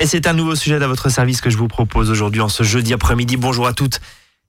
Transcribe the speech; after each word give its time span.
Et 0.00 0.06
c'est 0.06 0.28
un 0.28 0.32
nouveau 0.32 0.54
sujet 0.54 0.80
à 0.80 0.86
votre 0.86 1.08
service 1.08 1.40
que 1.40 1.50
je 1.50 1.56
vous 1.56 1.66
propose 1.66 2.08
aujourd'hui 2.08 2.40
en 2.40 2.48
ce 2.48 2.62
jeudi 2.62 2.92
après-midi. 2.94 3.36
Bonjour 3.36 3.66
à 3.66 3.72
toutes 3.72 4.00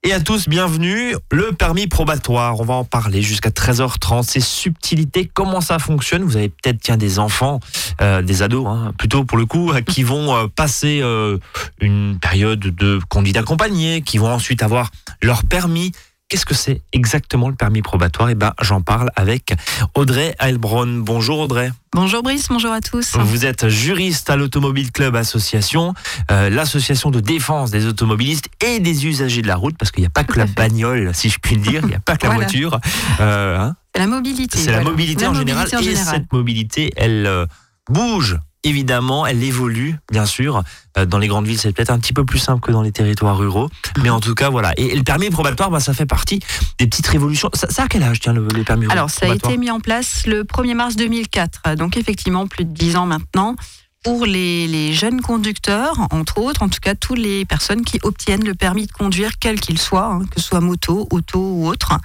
et 0.04 0.14
à 0.14 0.22
tous, 0.22 0.48
bienvenue. 0.48 1.16
Le 1.32 1.52
permis 1.52 1.88
probatoire, 1.88 2.58
on 2.60 2.64
va 2.64 2.76
en 2.76 2.86
parler 2.86 3.24
jusqu'à 3.24 3.50
13h30. 3.50 4.24
Ces 4.24 4.40
subtilités, 4.42 5.30
comment 5.34 5.60
ça 5.60 5.80
fonctionne? 5.80 6.24
Vous 6.24 6.38
avez 6.38 6.50
peut-être 6.50 6.80
tiens 6.80 6.96
des 6.98 7.18
enfants, 7.18 7.60
euh, 8.00 8.22
des 8.22 8.44
ados, 8.44 8.66
hein, 8.68 8.94
plutôt 8.98 9.26
pour 9.26 9.38
le 9.38 9.46
coup, 9.46 9.74
qui 9.88 10.04
vont 10.04 10.36
euh, 10.36 10.48
passer 10.48 11.02
euh, 11.02 11.38
une 11.82 12.18
période 12.18 12.60
de 12.60 13.00
conduite 13.10 13.36
accompagnée, 13.36 14.02
qui 14.02 14.20
vont 14.20 14.32
ensuite 14.32 14.62
avoir 14.62 14.92
leur 15.22 15.44
permis. 15.44 15.92
Qu'est-ce 16.30 16.46
que 16.46 16.54
c'est 16.54 16.84
exactement 16.94 17.50
le 17.50 17.56
permis 17.56 17.82
probatoire? 17.82 18.30
Eh 18.30 18.36
ben, 18.36 18.54
j'en 18.62 18.82
parle 18.82 19.10
avec 19.16 19.56
Audrey 19.96 20.36
Heilbronn. 20.40 21.02
Bonjour 21.02 21.40
Audrey. 21.40 21.72
Bonjour 21.92 22.22
Brice, 22.22 22.50
bonjour 22.50 22.72
à 22.72 22.82
tous. 22.82 23.16
Vous 23.18 23.48
êtes 23.48 23.68
juriste 23.68 24.30
à 24.30 24.36
l'Automobile 24.36 24.92
Club 24.92 25.16
Association, 25.16 25.96
euh, 26.30 26.52
l'association 26.52 27.10
de 27.10 27.20
défense 27.20 27.72
des 27.72 27.88
automobilistes 27.88 28.48
et 28.64 28.80
des 28.80 29.08
usagers 29.08 29.42
de 29.42 29.48
la 29.48 29.56
route, 29.56 29.76
parce 29.76 29.90
qu'il 29.90 30.02
n'y 30.04 30.08
a 30.08 30.12
pas 30.12 30.24
que 30.24 30.38
la 30.38 30.46
bagnole, 30.46 31.16
si 31.16 31.30
je 31.30 31.40
puis 31.40 31.56
le 31.56 31.62
dire, 31.64 31.82
il 31.82 31.88
n'y 31.90 31.96
a 31.96 32.00
pas 32.00 32.16
que 32.16 32.28
la 32.28 32.34
Voilà. 32.34 32.44
voiture. 32.46 32.80
Euh, 33.22 33.58
hein, 33.58 33.76
la 33.96 34.06
mobilité. 34.06 34.60
c'est 34.60 34.72
la 34.72 34.82
mobilité 34.82 35.24
La 35.24 35.32
en 35.32 35.34
général. 35.34 35.68
Et 35.82 35.96
cette 35.96 36.32
mobilité, 36.32 36.92
elle 36.96 37.26
euh, 37.26 37.48
bouge. 37.90 38.38
Évidemment, 38.64 39.26
elle 39.26 39.42
évolue, 39.42 39.96
bien 40.12 40.26
sûr. 40.26 40.64
Euh, 40.98 41.06
dans 41.06 41.18
les 41.18 41.28
grandes 41.28 41.48
villes, 41.48 41.58
c'est 41.60 41.72
peut-être 41.72 41.92
un 41.92 42.00
petit 42.00 42.12
peu 42.12 42.26
plus 42.26 42.40
simple 42.40 42.60
que 42.60 42.72
dans 42.72 42.82
les 42.82 42.92
territoires 42.92 43.38
ruraux. 43.38 43.70
Mais 44.04 44.10
en 44.10 44.20
tout 44.20 44.36
cas, 44.36 44.50
voilà. 44.50 44.74
Et, 44.76 44.88
et 44.88 44.96
le 44.96 45.04
permis 45.04 45.30
probatoire, 45.30 45.70
bah, 45.70 45.80
ça 45.80 45.94
fait 45.94 46.06
partie 46.06 46.40
des 46.78 46.88
petites 46.88 47.08
révolutions. 47.08 47.50
Ça, 47.54 47.70
ça 47.70 47.84
a 47.84 47.88
quel 47.88 48.04
âge, 48.04 48.20
tiens, 48.20 48.34
le, 48.34 48.46
le 48.54 48.64
permis 48.64 48.86
Alors, 48.90 49.10
ça 49.10 49.28
a 49.28 49.34
été 49.34 49.56
mis 49.58 49.72
en 49.72 49.80
place 49.80 50.28
le 50.28 50.44
1er 50.44 50.74
mars 50.74 50.96
2004, 50.98 51.76
donc 51.76 51.96
effectivement 51.96 52.48
plus 52.48 52.66
de 52.66 52.74
10 52.74 52.98
ans 52.98 53.06
maintenant, 53.06 53.56
pour 54.04 54.26
les, 54.26 54.68
les 54.68 54.94
jeunes 54.94 55.22
conducteurs, 55.22 55.96
entre 56.12 56.40
autres, 56.40 56.62
en 56.62 56.70
tout 56.70 56.80
cas, 56.82 56.96
toutes 56.96 57.20
les 57.20 57.46
personnes 57.46 57.84
qui 57.84 58.00
obtiennent 58.04 58.46
le 58.46 58.56
permis 58.56 58.88
de 58.88 58.92
conduire, 58.92 59.32
quel 59.40 59.60
qu'il 59.60 59.78
soit, 59.78 60.06
hein, 60.06 60.22
que 60.32 60.42
ce 60.42 60.48
soit 60.48 60.62
moto, 60.62 61.08
auto 61.12 61.40
ou 61.40 61.68
autre, 61.68 61.98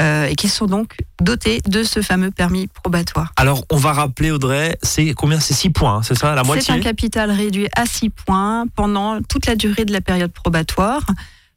euh, 0.00 0.26
et 0.26 0.34
qui 0.34 0.48
sont 0.48 0.66
donc 0.66 0.96
dotés 1.20 1.60
de 1.66 1.82
ce 1.84 2.00
fameux 2.02 2.30
permis 2.30 2.66
probatoire. 2.68 3.32
Alors, 3.36 3.64
on 3.70 3.76
va 3.76 3.92
rappeler, 3.92 4.30
Audrey, 4.30 4.78
c'est 4.82 5.12
combien? 5.14 5.38
C'est 5.40 5.54
6 5.54 5.70
points, 5.70 5.96
hein, 5.96 6.02
c'est 6.02 6.16
ça 6.18 6.34
La 6.34 6.42
C'est 6.42 6.46
moitié 6.46 6.74
un 6.74 6.80
capital 6.80 7.30
réduit 7.30 7.68
à 7.76 7.84
6 7.86 8.10
points 8.10 8.64
pendant 8.74 9.20
toute 9.22 9.46
la 9.46 9.56
durée 9.56 9.84
de 9.84 9.92
la 9.92 10.00
période 10.00 10.32
probatoire. 10.32 11.04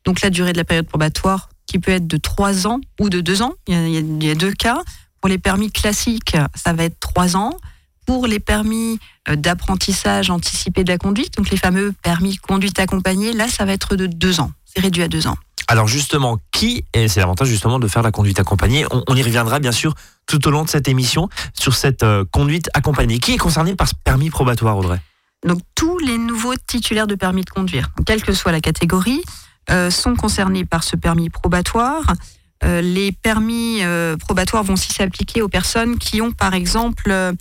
Donc 0.06 0.22
la 0.22 0.30
durée 0.30 0.52
de 0.52 0.58
la 0.58 0.66
période 0.66 0.86
probatoire 0.88 1.50
qui 1.66 1.80
peut 1.80 1.92
être 1.94 2.08
de 2.08 2.18
3 2.18 2.68
ans 2.68 2.80
ou 3.00 3.10
de 3.10 3.22
2 3.22 3.42
ans. 3.42 3.54
Il 3.68 3.74
y 3.74 3.78
a, 3.78 3.88
il 3.88 3.94
y 3.94 3.98
a- 3.98 4.00
il 4.02 4.24
y 4.26 4.30
a 4.30 4.36
deux 4.36 4.52
cas. 4.52 4.82
Pour 5.22 5.30
les 5.30 5.38
permis 5.38 5.72
classiques, 5.72 6.36
ça 6.54 6.74
va 6.74 6.84
être 6.84 7.00
3 7.00 7.38
ans. 7.38 7.54
Pour 8.06 8.28
les 8.28 8.40
permis 8.42 9.00
euh, 9.30 9.38
d'apprentissage 9.38 10.30
anticipé 10.30 10.84
de 10.84 10.92
la 10.92 10.98
conduite, 10.98 11.38
donc 11.38 11.50
les 11.50 11.56
fameux 11.56 11.94
permis 12.04 12.36
conduite 12.36 12.78
accompagnée, 12.80 13.32
là, 13.32 13.48
ça 13.48 13.64
va 13.64 13.72
être 13.72 13.96
de 13.96 14.08
2 14.08 14.42
ans. 14.42 14.52
C'est 14.74 14.82
réduit 14.82 15.04
à 15.04 15.08
2 15.08 15.28
ans. 15.28 15.38
Alors 15.68 15.88
justement, 15.88 16.40
qui, 16.52 16.86
et 16.94 17.08
c'est 17.08 17.20
l'avantage 17.20 17.48
justement 17.48 17.80
de 17.80 17.88
faire 17.88 18.02
la 18.02 18.12
conduite 18.12 18.40
accompagnée, 18.40 18.86
on, 18.92 19.04
on 19.08 19.16
y 19.16 19.24
reviendra 19.24 19.60
bien 19.60 19.72
sûr 19.72 19.94
tout 20.28 20.46
au 20.48 20.52
long 20.52 20.64
de 20.64 20.70
cette 20.70 20.88
émission 20.88 21.30
sur 21.54 21.76
cette 21.76 22.04
euh, 22.04 22.26
conduite 22.32 22.70
accompagnée. 22.74 23.20
Qui 23.20 23.34
est 23.34 23.38
concerné 23.38 23.76
par 23.76 23.88
ce 23.88 23.94
permis 24.04 24.30
probatoire, 24.30 24.78
Audrey? 24.78 25.00
Donc 25.46 25.60
tous 25.76 26.00
les 26.00 26.18
nouveaux 26.18 26.56
titulaires 26.56 27.08
de 27.08 27.16
permis 27.16 27.44
de 27.44 27.50
conduire, 27.50 27.90
quelle 28.06 28.24
que 28.24 28.34
soit 28.34 28.52
la 28.52 28.62
catégorie, 28.62 29.22
euh, 29.70 29.90
sont 29.90 30.16
concernés 30.16 30.66
par 30.66 30.84
ce 30.84 30.96
permis 30.96 31.30
probatoire. 31.30 32.04
Euh, 32.64 32.82
les 32.82 33.12
permis 33.12 33.80
euh, 33.82 34.16
probatoires 34.18 34.64
vont 34.64 34.74
aussi 34.74 34.92
s'appliquer 34.94 35.42
aux 35.42 35.50
personnes 35.50 35.98
qui 35.98 36.22
ont, 36.22 36.32
par 36.32 36.54
exemple, 36.54 37.10
euh, 37.12 37.34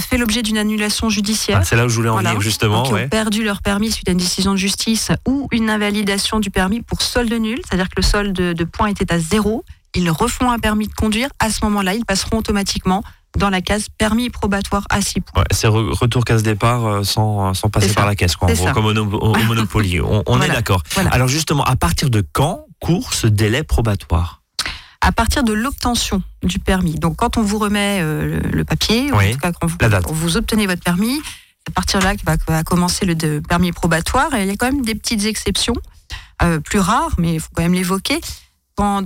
fait 0.00 0.16
l'objet 0.16 0.42
d'une 0.42 0.58
annulation 0.58 1.10
judiciaire. 1.10 1.58
Ah, 1.60 1.64
C'est 1.64 1.76
là 1.76 1.86
où 1.86 1.88
je 1.88 1.96
voulais 1.96 2.08
en 2.08 2.14
Voilà. 2.14 2.30
venir 2.30 2.40
justement. 2.40 2.82
donc, 2.82 2.96
qui 2.98 3.04
ont 3.04 3.08
perdu 3.08 3.44
leur 3.44 3.60
permis 3.62 3.90
suite 3.90 4.08
à 4.08 4.12
une 4.12 4.18
décision 4.18 4.52
de 4.52 4.56
justice 4.56 5.10
ou 5.26 5.48
une 5.52 5.68
invalidation 5.70 6.40
du 6.40 6.50
permis 6.50 6.80
pour 6.82 7.02
solde 7.02 7.32
nul, 7.32 7.60
c'est-à-dire 7.68 7.88
que 7.88 7.94
le 7.98 8.02
solde 8.02 8.32
de, 8.32 8.64
points 8.64 8.88
était 8.88 9.12
à 9.12 9.18
zéro. 9.18 9.64
Ils 9.94 10.10
refont 10.10 10.50
un 10.50 10.58
permis 10.58 10.86
de 10.86 10.94
conduire. 10.94 11.28
À 11.40 11.50
ce 11.50 11.64
moment-là, 11.64 11.94
ils 11.94 12.04
passeront 12.04 12.38
automatiquement 12.38 13.02
dans 13.38 13.50
la 13.50 13.60
case 13.60 13.86
permis 13.98 14.30
probatoire 14.30 14.84
à 14.90 15.00
6 15.00 15.20
points. 15.20 15.42
Ouais, 15.42 15.46
c'est 15.50 15.68
re- 15.68 15.92
retour 15.92 16.24
casse-départ 16.24 16.86
euh, 16.86 17.02
sans, 17.04 17.54
sans 17.54 17.68
passer 17.70 17.92
par 17.92 18.06
la 18.06 18.14
caisse, 18.16 18.34
quoi, 18.36 18.48
en 18.50 18.54
gros, 18.54 18.72
comme 18.72 18.86
au, 18.86 18.92
no- 18.92 19.04
au- 19.06 19.34
au 19.36 19.42
Monopoly. 19.44 20.00
On, 20.00 20.22
on 20.26 20.40
est 20.40 20.48
d'accord. 20.48 20.82
Voilà. 20.94 21.10
Alors 21.10 21.28
justement, 21.28 21.64
à 21.64 21.76
partir 21.76 22.08
de 22.10 22.24
quand 22.32 22.64
court 22.80 23.14
ce 23.14 23.26
délai 23.26 23.62
probatoire? 23.62 24.39
À 25.00 25.12
partir 25.12 25.44
de 25.44 25.52
l'obtention 25.52 26.22
du 26.42 26.58
permis. 26.58 26.94
Donc, 26.94 27.16
quand 27.16 27.36
on 27.38 27.42
vous 27.42 27.58
remet 27.58 28.00
euh, 28.02 28.40
le, 28.42 28.48
le 28.50 28.64
papier, 28.64 29.10
ou 29.12 29.16
Oui, 29.16 29.30
en 29.30 29.32
tout 29.32 29.38
cas 29.38 29.52
quand 29.52 29.66
vous, 29.66 29.76
quand 29.78 30.36
obtenez 30.36 30.66
votre 30.66 30.82
permis, 30.82 31.20
c'est 31.24 31.68
à 31.68 31.72
partir 31.72 32.00
de 32.00 32.04
là 32.04 32.16
que 32.16 32.22
va, 32.24 32.36
va 32.48 32.62
commencer 32.62 33.06
le 33.06 33.14
de- 33.14 33.40
permis 33.48 33.72
probatoire. 33.72 34.34
Et 34.34 34.42
il 34.42 34.48
y 34.48 34.50
a 34.50 34.56
quand 34.56 34.70
même 34.70 34.82
des 34.84 34.94
petites 34.94 35.24
exceptions, 35.24 35.74
euh, 36.42 36.60
plus 36.60 36.78
rares, 36.80 37.14
mais 37.18 37.34
il 37.34 37.40
faut 37.40 37.48
quand 37.54 37.62
même 37.62 37.74
l'évoquer. 37.74 38.20
Dans 38.76 39.04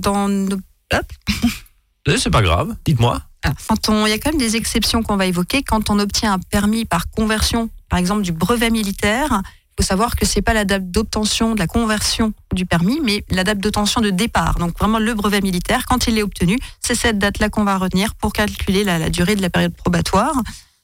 Eh, 0.93 2.17
C'est 2.17 2.29
pas 2.29 2.41
grave, 2.41 2.75
dites-moi. 2.85 3.21
alors, 3.43 3.57
quand 3.67 3.89
on, 3.89 4.05
il 4.05 4.09
y 4.09 4.13
a 4.13 4.17
quand 4.19 4.31
même 4.31 4.39
des 4.39 4.55
exceptions 4.55 5.01
qu'on 5.03 5.17
va 5.17 5.25
évoquer. 5.25 5.63
Quand 5.63 5.89
on 5.89 5.99
obtient 5.99 6.33
un 6.33 6.39
permis 6.39 6.85
par 6.85 7.09
conversion, 7.09 7.69
par 7.89 7.99
exemple 7.99 8.21
du 8.21 8.31
brevet 8.31 8.69
militaire, 8.69 9.41
il 9.77 9.83
faut 9.83 9.87
savoir 9.87 10.15
que 10.15 10.25
c'est 10.25 10.41
pas 10.41 10.53
la 10.53 10.63
date 10.63 10.89
d'obtention 10.89 11.53
de 11.53 11.59
la 11.59 11.67
conversion 11.67 12.33
du 12.53 12.65
permis, 12.65 13.01
mais 13.03 13.25
la 13.29 13.43
date 13.43 13.57
d'obtention 13.57 13.99
de 13.99 14.09
départ. 14.09 14.57
Donc 14.57 14.77
vraiment 14.79 14.99
le 14.99 15.13
brevet 15.13 15.41
militaire, 15.41 15.85
quand 15.85 16.07
il 16.07 16.17
est 16.17 16.23
obtenu, 16.23 16.57
c'est 16.79 16.95
cette 16.95 17.19
date-là 17.19 17.49
qu'on 17.49 17.65
va 17.65 17.77
retenir 17.77 18.15
pour 18.15 18.31
calculer 18.31 18.85
la, 18.85 18.99
la 18.99 19.09
durée 19.09 19.35
de 19.35 19.41
la 19.41 19.49
période 19.49 19.75
probatoire. 19.75 20.33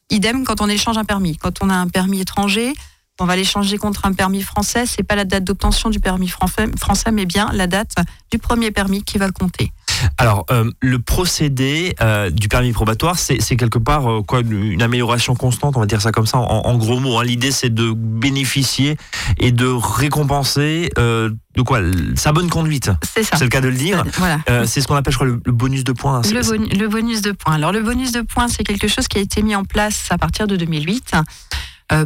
Idem 0.09 0.43
quand 0.43 0.59
on 0.59 0.67
échange 0.67 0.97
un 0.97 1.05
permis. 1.05 1.37
Quand 1.37 1.63
on 1.63 1.69
a 1.69 1.73
un 1.73 1.87
permis 1.87 2.19
étranger, 2.19 2.73
on 3.21 3.25
va 3.25 3.35
l'échanger 3.35 3.77
contre 3.77 4.05
un 4.05 4.13
permis 4.13 4.41
français. 4.41 4.85
C'est 4.85 5.03
pas 5.03 5.15
la 5.15 5.25
date 5.25 5.43
d'obtention 5.43 5.89
du 5.89 5.99
permis 5.99 6.27
français, 6.27 7.11
mais 7.11 7.25
bien 7.25 7.49
la 7.53 7.67
date 7.67 7.93
du 8.31 8.37
premier 8.39 8.71
permis 8.71 9.03
qui 9.03 9.17
va 9.17 9.29
compter. 9.31 9.71
Alors, 10.17 10.45
euh, 10.49 10.71
le 10.79 10.97
procédé 10.97 11.95
euh, 12.01 12.31
du 12.31 12.47
permis 12.47 12.71
probatoire, 12.71 13.19
c'est 13.19 13.37
quelque 13.55 13.77
part 13.77 14.09
euh, 14.11 14.21
quoi, 14.23 14.39
une 14.41 14.81
amélioration 14.81 15.35
constante, 15.35 15.77
on 15.77 15.79
va 15.79 15.85
dire 15.85 16.01
ça 16.01 16.11
comme 16.11 16.25
ça, 16.25 16.39
en, 16.39 16.43
en 16.65 16.77
gros 16.77 16.99
mots. 16.99 17.19
hein. 17.19 17.23
L'idée, 17.23 17.51
c'est 17.51 17.69
de 17.71 17.91
bénéficier 17.95 18.97
et 19.37 19.51
de 19.51 19.67
récompenser 19.67 20.89
de 20.97 21.61
quoi? 21.63 21.79
Sa 22.15 22.31
bonne 22.31 22.49
conduite. 22.49 22.89
C'est 23.13 23.23
ça. 23.23 23.35
C'est 23.37 23.43
le 23.43 23.49
cas 23.49 23.61
de 23.61 23.67
le 23.67 23.75
dire. 23.75 24.03
Voilà. 24.17 24.39
Euh, 24.49 24.65
c'est 24.65 24.81
ce 24.81 24.87
qu'on 24.87 24.95
appelle, 24.95 25.11
je 25.13 25.17
crois, 25.17 25.27
le, 25.27 25.41
le 25.45 25.51
bonus 25.51 25.83
de 25.83 25.91
points. 25.91 26.17
hein. 26.19 26.21
Le, 26.31 26.77
le 26.79 26.87
bonus 26.87 27.21
de 27.21 27.31
points. 27.33 27.53
Alors 27.53 27.71
le 27.71 27.81
bonus 27.81 28.11
de 28.11 28.21
points, 28.21 28.47
c'est 28.47 28.63
quelque 28.63 28.87
chose 28.87 29.07
qui 29.07 29.17
a 29.17 29.21
été 29.21 29.41
mis 29.43 29.55
en 29.55 29.65
place 29.65 30.07
à 30.09 30.17
partir 30.17 30.47
de 30.47 30.55
2008 30.55 31.11
euh, 31.13 31.21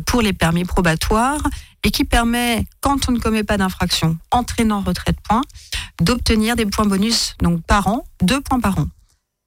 pour 0.05 0.21
les 0.21 0.33
permis 0.33 0.65
probatoires 0.65 1.41
et 1.83 1.91
qui 1.91 2.03
permet, 2.03 2.65
quand 2.81 3.07
on 3.07 3.11
ne 3.11 3.19
commet 3.19 3.43
pas 3.43 3.57
d'infraction 3.57 4.17
entraînant 4.31 4.81
retrait 4.81 5.11
de 5.11 5.19
points, 5.21 5.43
d'obtenir 6.01 6.55
des 6.55 6.65
points 6.65 6.85
bonus 6.85 7.35
donc 7.41 7.63
par 7.63 7.87
an, 7.87 8.05
deux 8.21 8.41
points 8.41 8.59
par 8.59 8.79
an. 8.79 8.87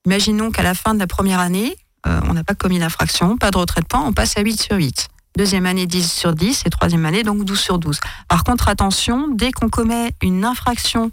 Imaginons 0.07 0.51
qu'à 0.51 0.63
la 0.63 0.75
fin 0.75 0.95
de 0.95 1.01
la 1.01 1.07
première 1.07 1.41
année, 1.41 1.77
euh, 2.07 2.21
on 2.29 2.35
n'a 2.35 2.45
pas 2.45 2.55
commis 2.55 2.79
d'infraction, 2.79 3.37
pas 3.37 3.51
de 3.51 3.59
retrait 3.59 3.81
de 3.81 3.87
points, 3.87 4.05
on 4.05 4.13
passe 4.13 4.37
à 4.37 4.43
8 4.43 4.63
sur 4.63 4.77
8. 4.77 5.09
Deuxième 5.37 5.67
année, 5.67 5.87
10 5.87 6.11
sur 6.11 6.33
10 6.33 6.63
et 6.65 6.71
troisième 6.71 7.05
année, 7.05 7.23
donc 7.23 7.45
12 7.45 7.61
sur 7.61 7.79
12. 7.79 8.01
Par 8.29 8.45
contre, 8.45 8.69
attention, 8.69 9.29
dès 9.29 9.53
qu'on 9.53 9.69
commet 9.69 10.13
une 10.23 10.45
infraction 10.45 11.11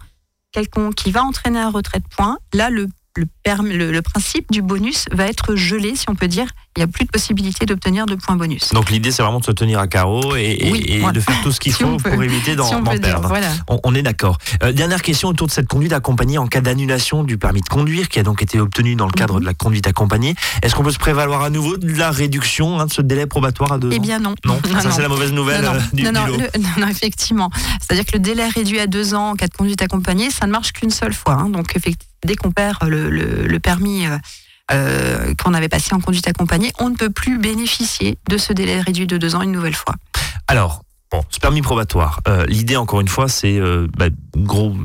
quelconque 0.51 0.95
qui 0.95 1.11
va 1.11 1.23
entraîner 1.23 1.59
un 1.59 1.69
retrait 1.69 1.99
de 1.99 2.07
points, 2.15 2.37
là, 2.53 2.69
le, 2.69 2.87
le, 3.17 3.25
permis- 3.43 3.73
le, 3.73 3.91
le 3.91 4.01
principe 4.01 4.51
du 4.51 4.61
bonus 4.61 5.05
va 5.11 5.25
être 5.27 5.55
gelé, 5.55 5.95
si 5.95 6.05
on 6.09 6.15
peut 6.15 6.27
dire. 6.27 6.47
Il 6.75 6.81
n'y 6.81 6.83
a 6.83 6.87
plus 6.87 7.05
de 7.05 7.09
possibilité 7.09 7.65
d'obtenir 7.65 8.05
de 8.05 8.15
points 8.15 8.35
bonus. 8.35 8.73
Donc 8.73 8.89
l'idée, 8.91 9.09
c'est 9.11 9.23
vraiment 9.23 9.39
de 9.39 9.45
se 9.45 9.51
tenir 9.51 9.79
à 9.79 9.87
carreau 9.87 10.35
et, 10.35 10.57
et- 10.59 10.71
Oui, 10.71 10.83
et 10.85 10.99
voilà. 10.99 11.13
de 11.13 11.19
faire 11.21 11.41
tout 11.41 11.51
ce 11.53 11.59
qu'il 11.61 11.71
Si 11.75 11.83
faut 11.83 11.95
pour 11.95 12.21
éviter 12.21 12.55
d'en 12.57 12.67
si 12.67 12.75
peut 12.75 12.89
dire, 12.91 12.99
perdre. 13.01 13.29
voilà. 13.29 13.47
On, 13.69 13.79
on 13.85 13.95
est 13.95 14.01
d'accord. 14.01 14.37
Euh, 14.63 14.73
dernière 14.73 15.01
question 15.01 15.29
autour 15.29 15.47
de 15.47 15.51
cette 15.53 15.67
conduite 15.69 15.93
accompagnée 15.93 16.37
en 16.37 16.47
cas 16.47 16.59
d'annulation 16.59 17.23
du 17.23 17.37
permis 17.37 17.61
de 17.61 17.69
conduire 17.69 18.09
qui 18.09 18.19
a 18.19 18.23
donc 18.23 18.41
été 18.41 18.59
obtenu 18.59 18.95
dans 18.95 19.05
le 19.05 19.13
cadre 19.13 19.35
Mhm. 19.35 19.39
de 19.41 19.45
la 19.45 19.53
conduite 19.53 19.87
accompagnée. 19.87 20.35
Est-ce 20.63 20.75
qu'on 20.75 20.83
peut 20.83 20.91
se 20.91 20.99
prévaloir 20.99 21.43
à 21.43 21.49
nouveau 21.49 21.77
de 21.77 21.93
la 21.97 22.11
réduction 22.11 22.77
hein, 22.79 22.87
de 22.87 22.91
ce 22.91 23.01
délai 23.01 23.25
probatoire 23.25 23.71
à 23.71 23.77
deux 23.77 23.89
Eh 23.93 23.97
ans 23.97 24.01
bien 24.01 24.19
non. 24.19 24.35
Non, 24.43 24.59
ça 24.81 24.91
c'est 24.91 25.01
la 25.01 25.07
mauvaise 25.07 25.31
nouvelle 25.31 25.63
non, 25.63 25.73
non, 25.73 25.79
euh, 25.79 25.81
du, 25.93 26.03
non, 26.03 26.09
du 26.11 26.15
non, 26.17 26.25
lot. 26.27 26.37
le- 26.37 26.81
non, 26.81 26.87
effectivement. 26.89 27.49
C'est-à-dire 27.79 28.05
que 28.05 28.11
le 28.13 28.19
délai 28.19 28.49
réduit 28.49 28.79
à 28.81 28.87
deux 28.87 29.13
ans 29.13 29.29
en 29.31 29.35
cas 29.35 29.47
de 29.47 29.53
conduite 29.55 29.81
accompagnée, 29.81 30.29
ça 30.29 30.45
ne 30.45 30.51
marche 30.51 30.73
qu'une 30.73 30.89
seule 30.89 31.13
fois. 31.13 31.33
hein. 31.35 31.49
Donc, 31.49 31.73
effectivement, 31.77 32.11
dès 32.25 32.35
qu'on 32.35 32.51
perd 32.51 32.83
le, 32.83 33.09
le- 33.09 33.47
le 33.47 33.59
permis 33.59 34.05
euh, 34.07 34.17
euh, 34.71 35.33
qu'on 35.41 35.53
avait 35.53 35.69
passé 35.69 35.93
en 35.93 35.99
conduite 35.99 36.27
accompagnée, 36.27 36.71
on 36.79 36.89
ne 36.89 36.95
peut 36.95 37.09
plus 37.11 37.37
bénéficier 37.37 38.17
de 38.29 38.37
ce 38.37 38.51
délai 38.53 38.81
réduit 38.81 39.07
de 39.07 39.17
deux 39.17 39.35
ans 39.35 39.41
une 39.43 39.51
nouvelle 39.51 39.75
fois. 39.75 39.95
Alors, 40.47 40.81
bon, 41.11 41.21
ce 41.29 41.39
permis 41.39 41.61
probatoire, 41.61 42.19
euh, 42.27 42.45
l'idée 42.47 42.75
encore 42.75 42.99
une 43.01 43.07
fois, 43.07 43.27
c'est 43.27 43.57
euh, 43.59 43.87
bah, 43.97 44.07
gros, 44.35 44.75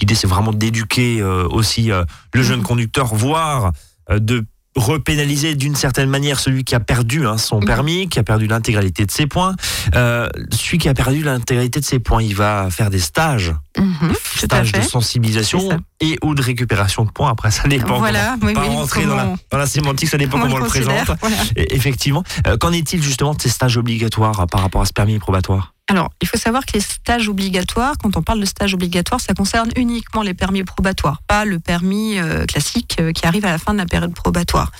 l'idée 0.00 0.14
c'est 0.14 0.26
vraiment 0.28 0.52
d'éduquer 0.52 1.20
euh, 1.20 1.46
aussi 1.48 1.90
euh, 1.90 2.04
le 2.32 2.42
jeune 2.42 2.60
Mhm. 2.60 2.66
conducteur, 2.66 3.06
voire 3.14 3.72
euh, 4.10 4.18
de 4.20 4.44
repénaliser 4.76 5.54
d'une 5.54 5.76
certaine 5.76 6.08
manière 6.08 6.40
celui 6.40 6.64
qui 6.64 6.74
a 6.74 6.80
perdu 6.80 7.26
hein, 7.26 7.38
son 7.38 7.60
permis, 7.60 8.08
qui 8.08 8.18
a 8.18 8.22
perdu 8.22 8.46
l'intégralité 8.46 9.06
de 9.06 9.10
ses 9.10 9.26
points. 9.26 9.54
Euh, 9.94 10.28
celui 10.50 10.78
qui 10.78 10.88
a 10.88 10.94
perdu 10.94 11.22
l'intégralité 11.22 11.80
de 11.80 11.84
ses 11.84 11.98
points, 11.98 12.22
il 12.22 12.34
va 12.34 12.68
faire 12.70 12.90
des 12.90 12.98
stages, 12.98 13.54
Mhm, 13.76 14.14
stages 14.36 14.70
de 14.72 14.80
sensibilisation 14.82 15.80
et 16.00 16.16
ou 16.22 16.34
de 16.34 16.42
récupération 16.42 17.04
de 17.04 17.10
points. 17.10 17.30
Après, 17.30 17.50
ça 17.50 17.66
dépend. 17.68 17.98
Voilà, 17.98 18.36
comment, 18.40 18.46
oui, 18.46 18.54
pas 18.54 18.60
oui, 18.62 18.68
rentrer 18.68 19.04
dans 19.04 19.16
la, 19.16 19.34
dans 19.50 19.58
la 19.58 19.66
sémantique, 19.66 20.08
ça 20.08 20.16
dépend 20.18 20.38
comment 20.40 20.54
on 20.54 20.58
le 20.58 20.64
considère, 20.64 21.04
présente. 21.04 21.18
voilà. 21.20 21.36
Et 21.56 21.74
effectivement, 21.74 22.22
Euh, 22.46 22.56
qu'en 22.56 22.72
est-il 22.72 23.02
justement 23.02 23.34
de 23.34 23.40
ces 23.42 23.48
stages 23.48 23.76
obligatoires 23.76 24.40
euh, 24.40 24.46
par 24.46 24.60
rapport 24.60 24.82
à 24.82 24.86
ce 24.86 24.92
permis 24.92 25.18
probatoire? 25.18 25.73
Alors, 25.88 26.10
il 26.22 26.28
faut 26.28 26.38
savoir 26.38 26.64
que 26.64 26.72
les 26.74 26.80
stages 26.80 27.28
obligatoires, 27.28 27.94
quand 28.02 28.16
on 28.16 28.22
parle 28.22 28.40
de 28.40 28.46
stages 28.46 28.72
obligatoires, 28.72 29.20
ça 29.20 29.34
concerne 29.34 29.70
uniquement 29.76 30.22
les 30.22 30.32
permis 30.32 30.64
probatoires, 30.64 31.20
pas 31.26 31.44
le 31.44 31.58
permis 31.58 32.18
euh, 32.18 32.46
classique 32.46 32.96
euh, 33.00 33.12
qui 33.12 33.26
arrive 33.26 33.44
à 33.44 33.50
la 33.50 33.58
fin 33.58 33.74
de 33.74 33.78
la 33.78 33.86
période 33.86 34.14
probatoire. 34.14 34.72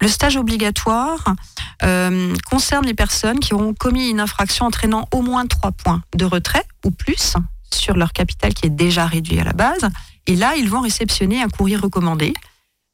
Le 0.00 0.08
stage 0.08 0.36
obligatoire 0.36 1.34
euh, 1.82 2.34
concerne 2.48 2.86
les 2.86 2.94
personnes 2.94 3.40
qui 3.40 3.54
auront 3.54 3.74
commis 3.74 4.08
une 4.08 4.20
infraction 4.20 4.66
entraînant 4.66 5.08
au 5.12 5.22
moins 5.22 5.46
trois 5.46 5.72
points 5.72 6.02
de 6.14 6.24
retrait 6.24 6.64
ou 6.84 6.90
plus 6.90 7.34
sur 7.72 7.96
leur 7.96 8.12
capital 8.12 8.54
qui 8.54 8.66
est 8.66 8.70
déjà 8.70 9.06
réduit 9.06 9.40
à 9.40 9.44
la 9.44 9.52
base. 9.52 9.88
Et 10.26 10.36
là, 10.36 10.54
ils 10.56 10.68
vont 10.68 10.80
réceptionner 10.80 11.42
un 11.42 11.48
courrier 11.48 11.76
recommandé 11.76 12.34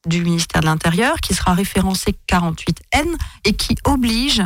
du 0.06 0.22
ministère 0.22 0.62
de 0.62 0.66
l'Intérieur 0.66 1.16
qui 1.20 1.34
sera 1.34 1.54
référencé 1.54 2.14
48N 2.28 3.06
et 3.44 3.52
qui 3.54 3.76
oblige 3.84 4.42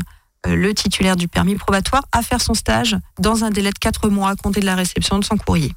le 0.54 0.74
titulaire 0.74 1.16
du 1.16 1.28
permis 1.28 1.56
probatoire 1.56 2.02
à 2.12 2.22
faire 2.22 2.40
son 2.40 2.54
stage 2.54 2.96
dans 3.20 3.44
un 3.44 3.50
délai 3.50 3.70
de 3.70 3.78
4 3.78 4.08
mois 4.08 4.30
à 4.30 4.36
compter 4.36 4.60
de 4.60 4.66
la 4.66 4.74
réception 4.74 5.18
de 5.18 5.24
son 5.24 5.36
courrier. 5.36 5.72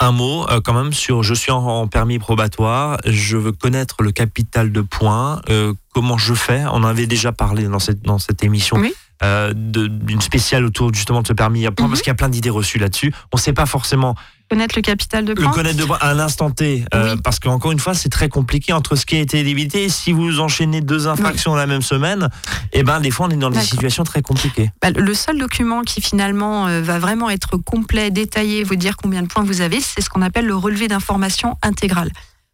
Un 0.00 0.10
mot 0.12 0.46
euh, 0.50 0.60
quand 0.62 0.74
même 0.74 0.92
sur 0.92 1.22
je 1.22 1.34
suis 1.34 1.52
en, 1.52 1.64
en 1.64 1.86
permis 1.86 2.18
probatoire, 2.18 2.98
je 3.06 3.36
veux 3.36 3.52
connaître 3.52 4.02
le 4.02 4.10
capital 4.12 4.72
de 4.72 4.80
points, 4.80 5.40
euh, 5.50 5.72
comment 5.94 6.18
je 6.18 6.34
fais? 6.34 6.64
On 6.72 6.82
avait 6.84 7.06
déjà 7.06 7.32
parlé 7.32 7.64
dans 7.68 7.78
cette, 7.78 8.02
dans 8.02 8.18
cette 8.18 8.42
émission. 8.42 8.76
Oui. 8.78 8.92
euh, 9.22 9.54
d'une 9.54 10.20
spéciale 10.20 10.64
autour 10.64 10.92
justement 10.92 11.22
de 11.22 11.28
ce 11.28 11.32
permis 11.32 11.64
à 11.66 11.70
points 11.70 11.86
Mhm. 11.86 11.92
parce 11.92 12.02
qu'il 12.02 12.10
y 12.10 12.10
a 12.10 12.16
plein 12.16 12.28
d'idées 12.28 12.50
reçues 12.50 12.78
là-dessus. 12.78 13.12
On 13.32 13.36
ne 13.36 13.40
sait 13.40 13.52
pas 13.52 13.64
forcément 13.66 14.16
Connaître 14.50 14.74
le 14.76 14.82
capital 14.82 15.24
de 15.24 15.32
le 15.32 15.42
points 15.42 15.52
connaître 15.52 15.76
de 15.78 15.92
à 16.00 16.12
l'instant 16.12 16.50
T 16.50 16.84
euh, 16.94 17.14
Oui. 17.14 17.20
parce 17.22 17.40
qu'encore 17.40 17.72
une 17.72 17.78
fois 17.78 17.94
c'est 17.94 18.10
très 18.10 18.28
compliqué 18.28 18.72
entre 18.72 18.94
ce 18.94 19.06
qui 19.06 19.16
a 19.16 19.20
été 19.20 19.38
évité. 19.40 19.88
Si 19.88 20.12
vous 20.12 20.40
enchaînez 20.40 20.80
deux 20.80 21.08
infractions 21.08 21.52
dans 21.52 21.56
la 21.56 21.66
même 21.66 21.82
semaine, 21.82 22.28
et 22.72 22.82
ben 22.82 23.00
des 23.00 23.10
fois 23.10 23.26
on 23.26 23.30
est 23.30 23.36
dans 23.36 23.50
des 23.50 23.60
situations 23.60 24.04
très 24.04 24.22
compliquées. 24.22 24.70
Bah, 24.82 24.90
le 24.90 25.14
seul 25.14 25.38
document 25.38 25.82
qui 25.82 26.00
finalement 26.00 26.66
euh, 26.66 26.82
va 26.82 26.98
vraiment 26.98 27.30
être 27.30 27.56
complet, 27.56 28.10
détaillé, 28.10 28.64
vous 28.64 28.76
dire 28.76 28.96
combien 28.96 29.22
de 29.22 29.28
points 29.28 29.44
vous 29.44 29.62
avez, 29.62 29.80
c'est 29.80 30.02
ce 30.02 30.10
qu'on 30.10 30.22
appelle 30.22 30.46
le 30.46 30.56
relevé 30.56 30.88
d'information 30.88 31.56
intégrale. 31.62 32.10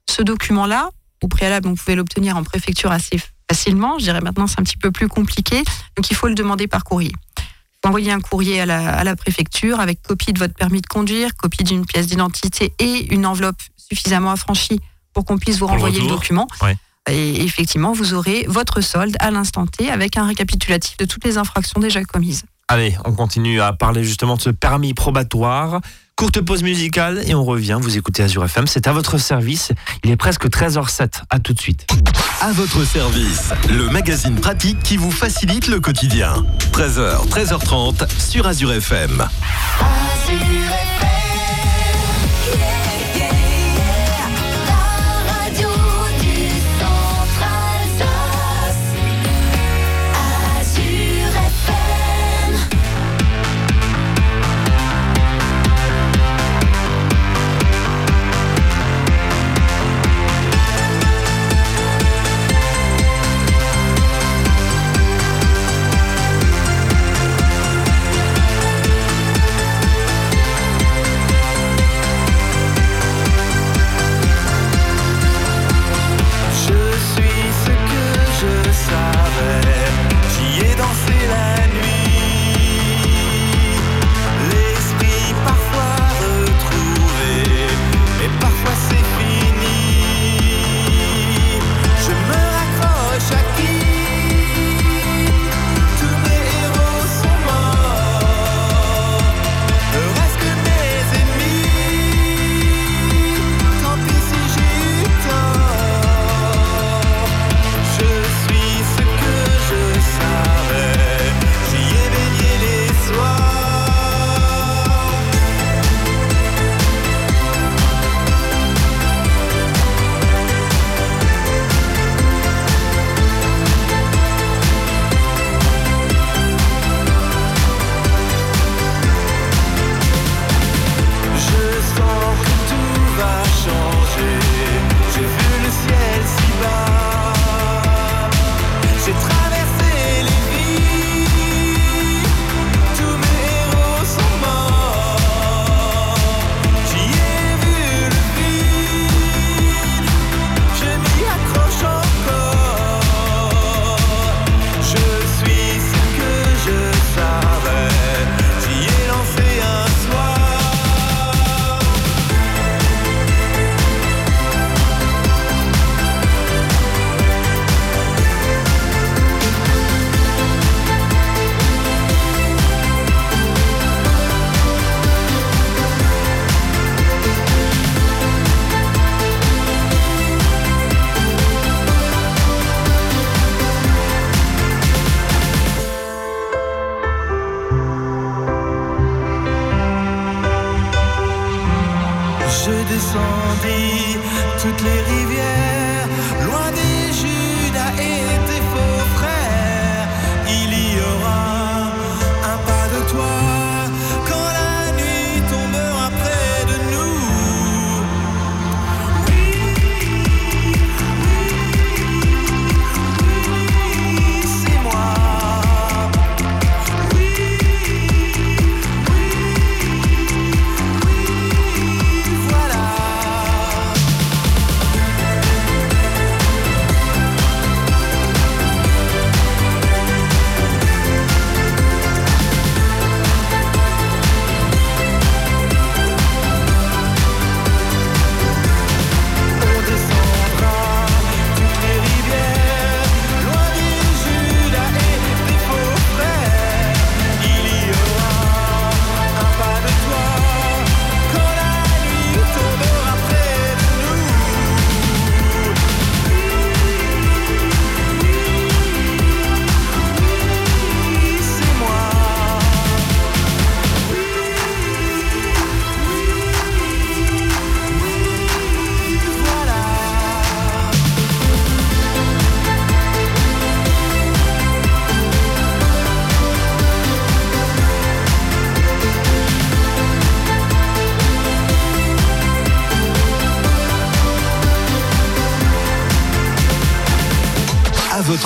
Ce 0.08 0.22
document-là, 0.22 0.90
au 1.22 1.28
préalable, 1.28 1.69
vous 1.69 1.75
pouvez 1.75 1.96
l'obtenir 1.96 2.36
en 2.36 2.44
préfecture 2.44 2.93
assez 2.93 3.20
facilement. 3.50 3.98
Je 3.98 4.04
dirais 4.04 4.20
maintenant 4.20 4.46
c'est 4.46 4.60
un 4.60 4.64
petit 4.64 4.76
peu 4.76 4.93
plus 4.93 5.08
compliqué, 5.08 5.62
donc 5.96 6.10
il 6.10 6.16
faut 6.16 6.28
le 6.28 6.34
demander 6.34 6.69
par 6.69 6.84
courrier. 6.84 7.12
Envoyer 7.85 8.12
un 8.12 8.21
courrier 8.21 8.61
à 8.61 8.67
la, 8.67 8.94
à 8.99 9.05
la 9.05 9.17
préfecture 9.17 9.81
avec 9.81 10.03
copie 10.03 10.32
de 10.32 10.38
votre 10.38 10.55
permis 10.55 10.82
de 10.82 10.87
conduire, 10.87 11.35
copie 11.37 11.65
d'une 11.65 11.87
pièce 11.87 12.06
d'identité 12.06 12.75
et 12.79 13.12
une 13.12 13.25
enveloppe 13.25 13.61
suffisamment 13.77 14.32
affranchie 14.32 14.81
pour 15.15 15.25
qu'on 15.25 15.38
puisse 15.38 15.59
vous 15.59 15.67
le 15.67 15.73
renvoyer 15.73 16.00
le 16.00 16.09
document. 16.09 16.47
Ouais. 16.62 16.77
Et 17.11 17.43
effectivement, 17.43 17.93
vous 17.93 18.15
aurez 18.15 18.44
votre 18.49 18.81
solde 18.81 19.17
à 19.21 19.31
l'instant 19.31 19.67
T 19.67 19.91
avec 19.91 20.17
un 20.17 20.27
récapitulatif 20.27 20.97
de 20.99 21.06
toutes 21.06 21.25
les 21.25 21.38
infractions 21.38 21.81
déjà 21.81 22.03
commises. 22.05 22.44
Allez, 22.69 22.97
on 23.05 23.12
continue 23.12 23.61
à 23.61 23.73
parler 23.73 24.05
justement 24.05 24.37
de 24.37 24.43
ce 24.43 24.50
permis 24.50 24.94
probatoire. 24.94 25.81
Courte 26.15 26.41
pause 26.43 26.62
musicale 26.62 27.23
et 27.27 27.35
on 27.35 27.44
revient. 27.44 27.79
Vous 27.81 27.97
écoutez 27.97 28.23
Azure 28.23 28.44
FM, 28.44 28.67
c'est 28.67 28.87
à 28.87 28.93
votre 28.93 29.19
service. 29.19 29.73
Il 30.05 30.11
est 30.11 30.17
presque 30.17 30.47
13h07. 30.47 31.23
À 31.31 31.41
tout 31.41 31.55
de 31.55 31.61
suite. 31.61 31.87
À 32.42 32.52
votre 32.52 32.84
service, 32.84 33.50
le 33.69 33.90
magazine 33.90 34.34
pratique 34.34 34.82
qui 34.82 34.96
vous 34.96 35.10
facilite 35.10 35.66
le 35.66 35.78
quotidien. 35.78 36.32
13h, 36.72 37.28
13h30 37.28 38.08
sur 38.19 38.46
Azure 38.46 38.72
FM. 38.72 39.19
La 39.19 40.89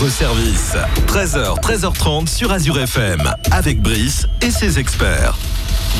votre 0.04 0.16
service. 0.16 0.76
13h, 1.06 1.60
13h30 1.62 2.26
sur 2.28 2.52
Azure 2.52 2.78
FM, 2.78 3.22
avec 3.52 3.80
Brice 3.80 4.26
et 4.42 4.50
ses 4.50 4.78
experts. 4.78 5.34